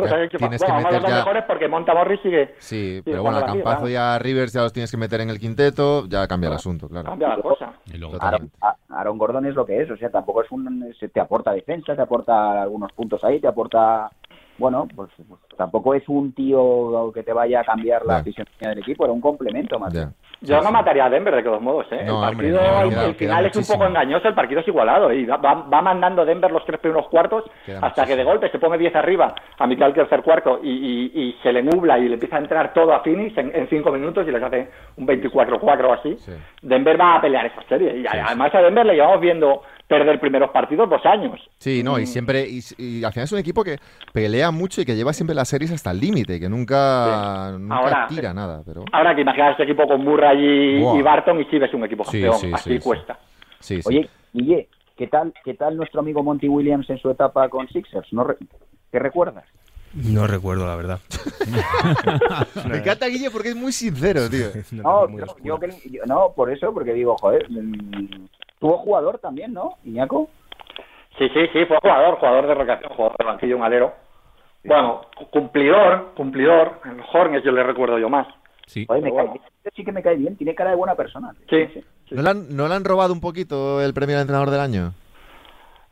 [0.05, 3.89] Tienes que meter los ya- mejores porque Monta Morris sigue, Sí, pero bueno, a Campazo
[3.89, 6.89] y a Rivers ya los tienes que meter en el quinteto, ya cambia el asunto,
[6.89, 7.09] claro.
[7.11, 7.73] cambia la cosa.
[7.93, 8.17] y luego.
[8.21, 8.51] Aaron,
[8.91, 10.95] Aaron Gordon es lo que es, o sea, tampoco es un.
[10.99, 14.11] se- te aporta defensa, te aporta algunos puntos ahí, te aporta.
[14.59, 18.79] Bueno, pues, pues tampoco es un tío que te vaya a cambiar la fisionomía del
[18.79, 19.93] equipo, era un complemento más.
[20.43, 22.03] Yo no mataría a Denver de todos modos, ¿eh?
[22.07, 24.35] No, el hombre, partido, no, el- queda- el queda final es un poco engañoso, el
[24.35, 28.17] partido es igualado y va, va- mandando Denver los tres primeros cuartos Queda hasta que
[28.17, 31.53] de golpe se pone 10 arriba a mitad del tercer cuarto y, y- y se
[31.53, 34.31] le nubla y le empieza a entrar todo a Phoenix en, en cinco minutos y
[34.31, 36.17] les hace un 24-4 o así.
[36.19, 36.33] Sí.
[36.61, 40.51] Denver va a pelear esa serie y además a Denver le llevamos viendo perder primeros
[40.51, 41.41] partidos dos años.
[41.59, 42.01] Sí, no, Mm.
[42.01, 43.77] y siempre, y, y al final es un equipo que
[44.13, 47.63] pelea mucho y que lleva siempre las series hasta el límite, que nunca, Sí.
[47.63, 51.45] nunca Ahora- tira nada, pero Ahora que imaginas este equipo con Murray y, Barton y
[51.47, 52.85] sí ves un equipo campeón, sí, así sí, sí.
[52.85, 53.19] cuesta.
[53.61, 53.89] sí, sí.
[53.89, 58.13] Oye, Guille, ¿qué tal, ¿qué tal nuestro amigo Monty Williams en su etapa con Sixers?
[58.13, 58.37] ¿No re-
[58.93, 59.45] ¿Qué recuerdas?
[59.95, 61.01] No recuerdo, la verdad.
[62.69, 64.47] Me encanta Guille porque es muy sincero, tío.
[64.73, 65.59] Yo- yo
[66.07, 68.27] no, por eso, porque digo, joder, mm,
[68.61, 70.29] tuvo jugador también, ¿no, Iñaco?
[71.19, 73.95] Sí, sí, sí, fue jugador, jugador de rotación, jugador de banquillo, un alero.
[74.67, 76.81] Bueno, cu- cumplidor, cumplidor.
[76.85, 78.27] En Hornets yo le recuerdo yo más.
[78.67, 78.85] sí.
[78.87, 79.41] Joder, me cae, bueno.
[79.65, 81.33] este sí que me cae bien, tiene cara de buena persona.
[81.49, 81.69] Sí.
[82.11, 84.93] ¿No le, han, ¿No le han robado un poquito el premio al entrenador del año?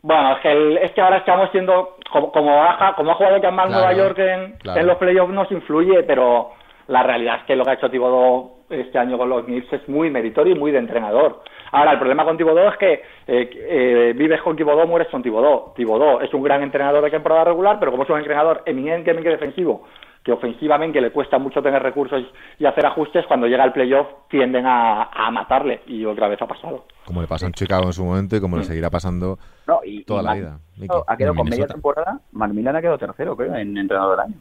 [0.02, 3.40] Bueno, es que, el- es que ahora estamos siendo, como, como, baja, como ha jugado
[3.40, 4.80] Jamal Claro, Nueva York en, claro.
[4.80, 6.50] en los playoffs nos influye, pero
[6.88, 9.88] la realidad es que lo que ha hecho Tibodó este año con los Knicks es
[9.88, 11.42] muy meritorio y muy de entrenador.
[11.72, 15.72] Ahora, el problema con Tibodó es que eh, eh, vives con Tibodó, mueres con Tibodó.
[15.76, 19.84] Tibodó es un gran entrenador de temporada regular, pero como es un entrenador eminentemente defensivo,
[20.22, 22.22] que ofensivamente le cuesta mucho tener recursos
[22.58, 26.46] y hacer ajustes, cuando llega el playoff tienden a, a matarle, y otra vez ha
[26.46, 26.84] pasado.
[27.04, 30.04] Como le pasó en Chicago en su momento y como le seguirá pasando No, y,
[30.04, 30.58] toda y la vida.
[31.06, 32.20] Ha quedado con media temporada.
[32.32, 34.40] Macmillan ha quedado tercero, creo, en entrenador del año.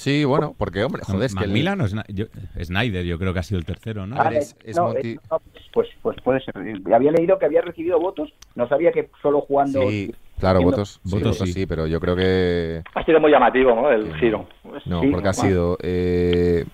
[0.00, 1.44] Sí, bueno, porque, hombre, joder, es que...
[1.44, 2.26] el- Macmillan o Sna- yo-
[2.62, 4.18] Snyder, yo creo que ha sido el tercero, ¿no?
[4.18, 5.40] A ver, Ah, es- es no, Monty- eh, no,
[5.74, 6.54] pues, pues puede ser.
[6.92, 8.32] Había leído que había recibido votos.
[8.54, 9.88] No sabía que solo jugando.
[9.90, 11.52] Sí, claro, votos, sí, Votos votos sí.
[11.52, 12.82] sí, pero yo creo que...
[12.94, 13.90] Ha sido muy llamativo, ¿no?
[13.90, 14.48] El giro.
[14.86, 16.64] No, Sí, porque ha sido eh,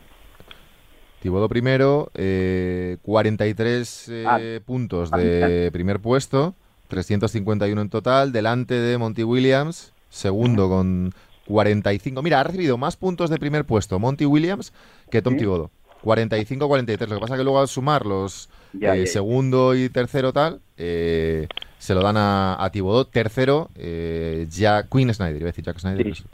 [1.21, 4.39] Tibodó primero, eh, 43 eh, Ah.
[4.65, 6.55] puntos de primer puesto,
[6.89, 11.13] 351 en total, delante de Monty Williams, segundo con
[11.47, 12.23] 45.
[12.23, 14.73] Mira, ha recibido más puntos de primer puesto Monty Williams
[15.11, 15.41] que Tom Sí.
[15.41, 15.71] Thibodeau.
[16.03, 17.09] 45-43.
[17.09, 19.11] Lo que pasa es que luego al sumar los Ya, eh, ya, ya.
[19.13, 23.05] segundo y tercero tal, eh, se lo dan a, a Thibodeau.
[23.07, 26.15] Tercero, eh, ya Queen Snyder, iba a decir Jack Snyder.
[26.15, 26.25] Sí.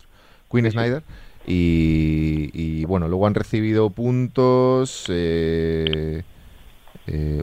[0.50, 1.02] Queen Snyder.
[1.46, 5.06] Y, y, bueno, luego han recibido puntos.
[5.08, 6.22] eh,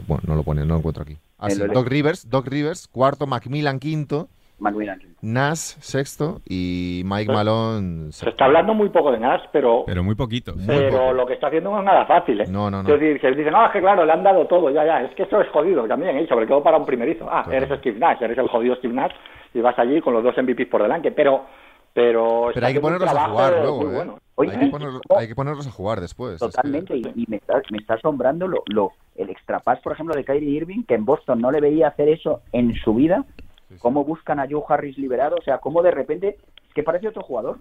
[0.06, 1.16] bueno, no lo pone, no lo encuentro aquí.
[1.38, 4.28] Ah, Doc Rivers, Doc Rivers, cuarto, Macmillan quinto,
[5.22, 10.02] Nash sexto y Mike Se- Malone Se está hablando muy poco de Nash, pero, Pero
[10.04, 10.54] muy poquito.
[10.56, 11.12] Muy pero poco.
[11.14, 12.44] lo que está haciendo no es nada fácil, ¿eh?
[12.48, 12.88] No, no, no.
[12.94, 15.14] Es decir, que dicen, no, es que claro, le han dado todo, ya, ya, es
[15.14, 16.26] que eso es jodido también, ¿eh?
[16.28, 17.26] sobre todo para un primerizo.
[17.30, 17.64] Ah, Claro.
[17.64, 19.12] eres Steve Nash, eres el jodido Steve Nash
[19.54, 21.44] y vas allí con los dos MVPs por delante, pero...
[21.92, 23.94] Pero, Pero hay que ponerlos a jugar luego, ¿eh?
[23.96, 24.18] bueno.
[24.36, 26.34] Oye, hay, que y- ponerlos, hay que ponerlos a jugar después.
[26.34, 29.94] es que- Totalmente, y, y me, está, me está asombrando lo, lo, el extrapass, por
[29.94, 33.24] ejemplo, de Kyrie Irving, que en Boston no le veía hacer eso en su vida.
[33.80, 33.82] Sí, sí.
[33.82, 36.36] Cómo buscan a Joe Harris liberado, o sea, cómo de repente
[36.68, 37.56] es que parece otro jugador.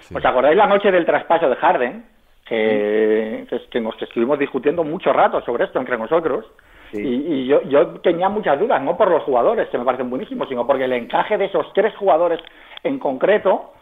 [0.00, 0.14] Sí.
[0.16, 2.04] ¿Os acordáis la noche del traspaso de Harden?
[2.46, 6.44] Que, que, es- que nos estuvimos discutiendo mucho rato sobre esto entre nosotros.
[6.92, 7.00] Sí.
[7.00, 10.48] Y, y yo, yo tenía muchas dudas, no por los jugadores, que me parecen buenísimos,
[10.48, 12.40] sino porque el encaje de esos tres jugadores
[12.82, 13.72] en concreto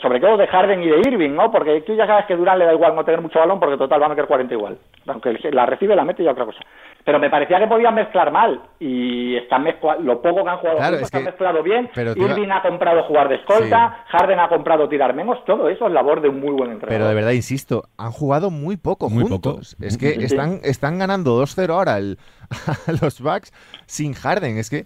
[0.00, 1.50] sobre todo de Harden y de Irving, ¿no?
[1.50, 4.00] Porque tú ya sabes que Durant le da igual no tener mucho balón porque total
[4.00, 4.78] va a meter 40 igual.
[5.08, 6.60] Aunque la recibe, la mete y otra cosa.
[7.04, 10.76] Pero me parecía que podían mezclar mal y están mezcla- lo poco que han jugado
[10.78, 11.90] Claro, juntos es que- han mezclado bien.
[11.94, 15.92] pero Irving ha comprado jugar de escolta, Harden ha comprado tirar menos, todo eso es
[15.92, 16.88] labor de un muy buen entrenador.
[16.88, 19.74] Pero de verdad, insisto, han jugado muy poco Muy juntos.
[19.74, 19.86] poco.
[19.86, 20.24] Es que Sí.
[20.24, 22.16] están, están ganando 2-0 ahora el-
[22.86, 23.52] a los Bucks
[23.86, 24.56] sin Harden.
[24.56, 24.84] Es que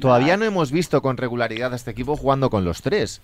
[0.00, 3.20] todavía no hemos visto con regularidad a este equipo jugando con los tres.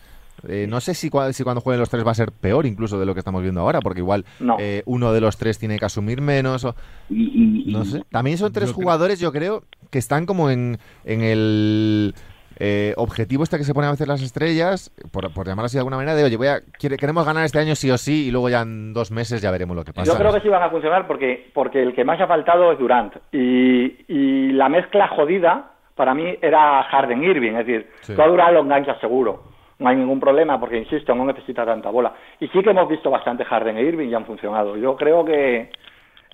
[0.48, 3.06] Eh, no sé si, si cuando jueguen los tres va a ser peor incluso de
[3.06, 4.56] lo que estamos viendo ahora, porque igual No.
[4.60, 6.64] eh, uno de los tres tiene que asumir menos.
[6.64, 6.74] O,
[7.10, 8.02] no sé.
[8.10, 12.14] También son tres Yo creo- jugadores, yo creo, que están como en, en el
[12.58, 15.80] eh, objetivo este que se ponen a veces las estrellas, por, por llamarlo así de
[15.80, 18.30] alguna manera, de oye, voy a, quiere- queremos ganar este año sí o sí, y
[18.30, 20.10] luego ya en dos meses ya veremos lo que pasa.
[20.10, 22.78] Yo creo que sí van a funcionar porque, porque el que más ha faltado es
[22.78, 23.14] Durant.
[23.32, 27.52] Y, y la mezcla jodida para mí era Harden Irving.
[27.52, 28.14] Es decir, Sí.
[28.14, 29.54] tú a Durant lo enganchas seguro.
[29.78, 32.12] No hay ningún problema porque, insisto, no necesita tanta bola.
[32.40, 34.76] Y sí que hemos visto bastante Harden e Irving y han funcionado.
[34.76, 35.70] Yo creo que,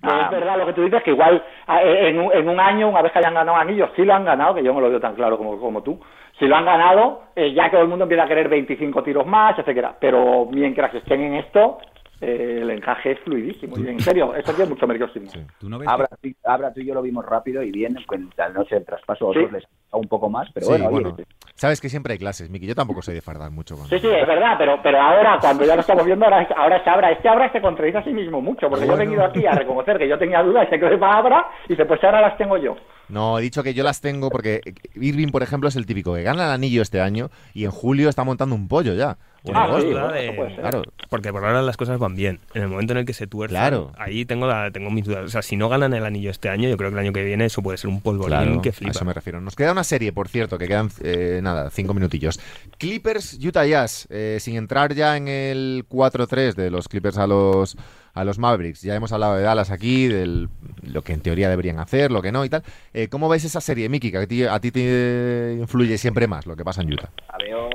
[0.01, 0.23] que Ah.
[0.25, 2.87] es verdad lo que tú dices, que igual ah, eh, en un, en un año,
[2.89, 4.99] una vez que hayan ganado anillos, sí lo han ganado, que yo no lo veo
[4.99, 5.99] tan claro como, como tú.
[6.39, 9.57] Si lo han ganado, eh, ya todo el mundo empieza a querer 25 tiros más,
[9.59, 9.95] etcétera.
[9.99, 11.77] Pero mientras estén en esto,
[12.21, 13.77] eh, el encaje es fluidísimo.
[13.77, 15.07] Y en serio, esto tiene mucho mérito.
[15.09, 15.19] sí.
[15.59, 18.29] ¿Tú no ves Abra, tú- Abra, tú y yo lo vimos rápido y bien, en
[18.37, 19.53] la noche del traspaso a otros Sí.
[19.53, 21.17] les ha un poco más, pero Sí, bueno, oye, bueno.
[21.55, 22.65] Sabes que siempre hay clases, Miki.
[22.65, 25.63] Yo tampoco soy de fardar mucho con Sí, sí, es verdad, pero, pero ahora, cuando
[25.63, 27.11] ya lo estamos viendo, ahora, ahora es Abra.
[27.11, 29.97] Este Abra se contradice a sí mismo mucho, porque yo he venido aquí a reconocer
[29.97, 32.57] que yo tenía dudas y se quedó para Abra, y dice, pues ahora las tengo
[32.57, 32.75] yo.
[33.09, 34.61] No, he dicho que yo las tengo porque
[34.95, 38.09] Irving, por ejemplo, es el típico que gana el anillo este año y en julio
[38.09, 39.17] está montando un pollo ya.
[39.53, 40.55] Ah, sí, bueno, de-.
[40.59, 40.83] Claro.
[41.09, 42.39] Porque por ahora las cosas van bien.
[42.53, 43.91] En el momento en el que se Claro.
[43.97, 45.25] ahí tengo, la, tengo mis dudas.
[45.25, 47.23] O sea, si no ganan el anillo este año, yo creo que el año que
[47.23, 48.91] viene eso puede ser un polvorín Claro, que a flipa.
[48.91, 49.41] eso me refiero.
[49.41, 52.39] Nos queda una serie, por cierto, que quedan, eh, nada, cinco minutillos.
[52.77, 57.75] Clippers, Utah Jazz, eh, sin entrar ya en el 4-3 de los Clippers a los,
[58.13, 58.81] a los Mavericks.
[58.81, 60.47] Ya hemos hablado de Dallas aquí, de
[60.83, 62.63] lo que en teoría deberían hacer, lo que no y tal.
[62.93, 64.11] Eh, ¿Cómo ves esa serie, Miki?
[64.11, 67.09] Que a ti, a ti te influye siempre más lo que pasa en Utah.
[67.31, 67.69] la veo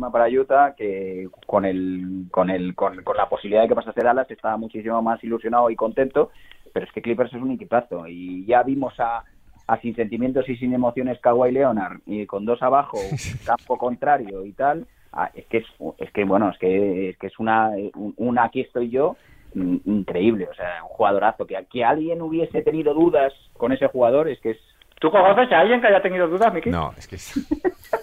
[0.00, 4.30] para Utah, que con el con el con, con la posibilidad de que pasase Dallas
[4.30, 6.30] estaba muchísimo más ilusionado y contento,
[6.72, 9.24] pero es que Clippers es un equipazo y ya vimos a,
[9.66, 12.98] a sin sentimientos y sin emociones Kawhi Leonard y con dos abajo,
[13.46, 15.66] campo contrario y tal, ah, es que es,
[15.98, 19.16] es que bueno, es que es que es una un, un aquí estoy yo
[19.54, 24.28] mm, increíble, o sea, un jugadorazo que que alguien hubiese tenido dudas con ese jugador
[24.28, 24.58] es que es
[25.02, 26.70] ¿Tú conoces a alguien que haya tenido dudas, Miki?
[26.70, 27.34] No, es que es...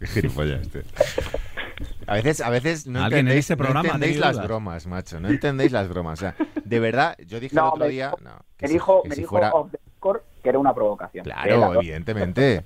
[0.00, 0.82] Qué gilipollas este.
[2.06, 5.20] A veces, a veces no Alguien en entendéis, este programa no entendéis las bromas, macho.
[5.20, 6.18] No entendéis las bromas.
[6.18, 6.34] O sea,
[6.64, 8.10] de verdad, yo dije el otro me día...
[8.10, 10.48] dijo- no, que me si- dijo, que me si dijo fuera- off the record que
[10.48, 11.24] era una provocación.
[11.24, 12.64] Claro, evidentemente.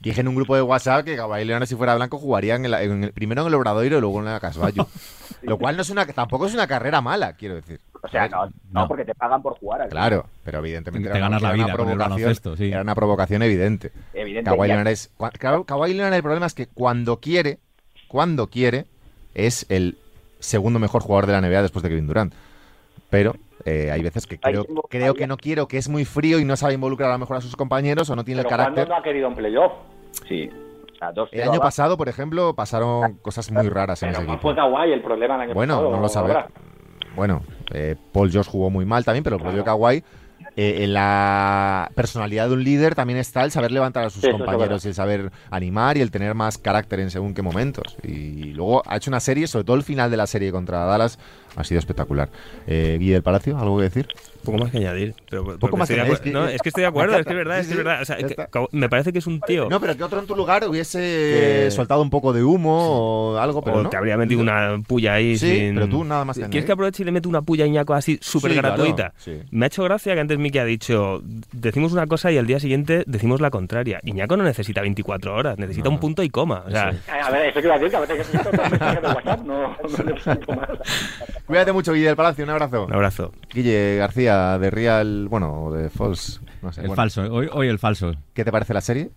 [0.00, 2.82] Dije en un grupo de WhatsApp que Kawhi Leonard si fuera blanco jugarían en la-
[2.82, 4.86] en el- primero en el Obradoiro y luego en la Casballo.
[5.42, 7.80] Lo cual no es una, tampoco es una carrera mala, quiero decir.
[8.04, 8.52] O sea, no, no,
[8.82, 8.88] No.
[8.88, 9.80] porque te pagan por jugar.
[9.82, 12.20] al Claro, pero evidentemente Te era, ganas una- la era vida una con el provocación.
[12.20, 12.68] baloncesto, sí.
[12.70, 13.92] Era una provocación evidente.
[14.12, 14.50] Evidente.
[14.50, 15.10] Kawhi Leonard es.
[15.18, 17.58] Ka- Ka- Kawhi Leonard el problema es que cuando quiere,
[18.08, 18.84] cuando quiere,
[19.34, 19.96] es el
[20.38, 22.34] segundo mejor jugador de la NBA después de Kevin Durant.
[23.08, 26.56] Pero eh, hay veces que creo, que no quiero, que es muy frío y no
[26.56, 28.88] sabe involucrar a lo mejor a sus compañeros o no tiene Pero el ¿cuándo carácter.
[28.90, 29.72] no ha querido en playoff?
[30.28, 30.50] Sí.
[31.32, 34.42] El año pasado, por ejemplo, pasaron cosas muy raras en Pero ese equipo.
[34.42, 35.90] fue Kawhi el problema el año Bueno, pasado.
[35.96, 36.28] no lo sabe.
[36.32, 36.48] ahora.
[37.14, 37.42] Bueno,
[37.72, 40.02] eh, Paul George jugó muy mal también, pero el propio Kawhi,
[40.56, 44.30] eh, en la personalidad de un líder también está el saber levantar a sus Sí,
[44.30, 47.96] compañeros y el saber animar y el tener más carácter en según qué momentos.
[48.02, 51.18] Y luego ha hecho una serie, sobre todo el final de la serie contra Dallas,
[51.56, 52.28] ha sido espectacular.
[52.66, 54.08] Eh, Guille del Palacio, ¿algo que decir?
[54.44, 55.14] Poco más que añadir.
[55.30, 57.32] Pero, porque más que añadir, es que- no, es que estoy de acuerdo, es que
[57.32, 58.02] es verdad, es que es verdad.
[58.02, 58.36] O sea, que-
[58.72, 59.68] me parece que es un tío.
[59.70, 63.38] No, pero que otro en tu lugar hubiese Que- soltado un poco de humo o
[63.38, 63.88] algo, pero o no.
[63.90, 65.74] te habría metido una puya ahí Sí, sin...
[65.74, 67.94] pero tú nada más que ¿Quieres que aproveche y le mete una puya a Iñaco
[67.94, 69.12] así súper Sí, claro, gratuita?
[69.16, 69.40] sí.
[69.50, 72.60] Me ha hecho gracia que antes Miki ha dicho, decimos una cosa y al día
[72.60, 74.00] siguiente decimos la contraria.
[74.02, 76.64] Iñaco no necesita 24 horas, necesita un punto y coma.
[76.66, 79.40] O sea, Eso A ver, eso que iba a decir, que a veces que WhatsApp
[79.44, 80.68] no, no le explico más.
[81.46, 82.86] Cuídate mucho, Guille del Palacio, un abrazo.
[82.86, 83.32] un abrazo.
[83.52, 86.80] Guille García, de Real, bueno, de Falls, no sé.
[86.80, 86.96] El bueno.
[87.02, 88.14] falso, hoy, hoy el falso.
[88.32, 89.10] ¿Qué te parece la serie?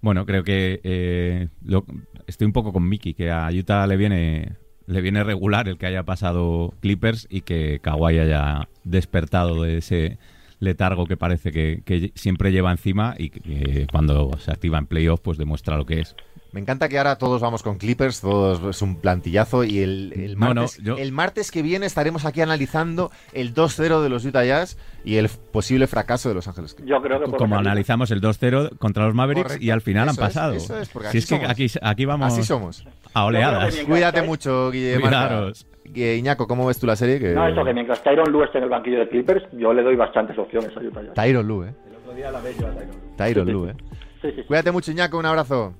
[0.00, 1.84] Bueno, creo que eh, lo-
[2.26, 4.56] estoy un poco con Mickey, que a Utah le viene,
[4.86, 10.18] le viene regular el que haya pasado Clippers y que Kawhi haya despertado de ese
[10.60, 13.40] letargo que parece que, que siempre lleva encima y que
[13.82, 16.16] eh, cuando se activa en playoff pues demuestra lo que es.
[16.54, 20.38] Me encanta que ahora todos vamos con Clippers, todos es un plantillazo y el, el
[20.38, 24.24] No, no, martes, yo- el martes que viene estaremos aquí analizando el 2-0 de los
[24.24, 26.88] Utah Jazz y el posible fracaso de Los Ángeles Clippers.
[26.96, 29.64] Yo creo que por Como analizamos el 2-0 contra los Mavericks Correcto.
[29.66, 30.52] y al final Eso han es, pasado.
[30.54, 31.50] eso es, porque si así es que somos.
[31.50, 32.86] aquí, aquí vamos Así somos.
[33.12, 33.74] a oleadas.
[33.86, 35.08] Cuídate mucho, Guille Marca.
[35.28, 35.66] Cuidaros.
[35.92, 37.18] Eh, Iñaco, ¿cómo ves tú la serie?
[37.18, 37.30] Que...
[37.32, 39.96] No, eso que mientras Tyron Lue esté en el banquillo de Clippers, yo le doy
[39.96, 41.14] bastantes opciones a Utah Jazz.
[41.14, 41.74] Tyron Lue, ¿eh?
[41.90, 43.16] El otro día la veo yo a Tyron Lue.
[43.16, 43.74] Tyron Lue, ¿eh?
[44.22, 44.42] Sí, sí, sí.
[44.44, 45.74] Cuídate mucho, Iñaco, un abrazo.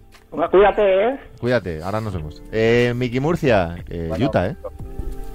[0.50, 1.20] Cuídate, ¿eh?
[1.40, 2.42] Cuídate, ahora nos vemos.
[2.52, 4.56] Eh, Miki Murcia, eh, Bueno, Utah, ¿eh?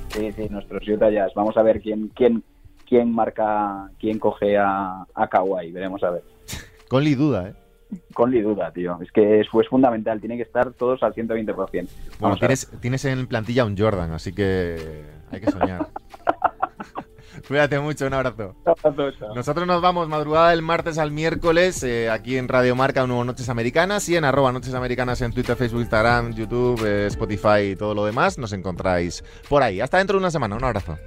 [0.10, 1.32] Sí, sí, nuestros Utah Jazz.
[1.36, 2.44] Vamos a ver quién quién
[2.88, 5.72] quién marca, quién coge a, a Kawhi.
[5.72, 6.24] Veremos a ver.
[6.88, 7.54] Conley duda, ¿eh?
[8.14, 9.00] Conley duda, tío.
[9.02, 10.20] Es que es, fue fundamental.
[10.20, 11.56] Tiene que estar todos al 120%.
[11.56, 11.88] Bueno,
[12.20, 12.48] Vamos ver.
[12.50, 15.88] tienes, tienes en plantilla un Jordan, así que hay que soñar.
[17.48, 18.56] Cuídate mucho, un abrazo.
[19.36, 23.50] Nosotros nos vamos madrugada del martes al miércoles eh, aquí en Radio Marca, nuevo Noches
[23.50, 27.94] Americanas y en arroba Noches Americanas en Twitter, Facebook, Instagram, YouTube, eh, Spotify y todo
[27.94, 28.38] lo demás.
[28.38, 29.82] Nos encontráis por ahí.
[29.82, 30.56] Hasta dentro de una semana.
[30.56, 30.98] Un abrazo.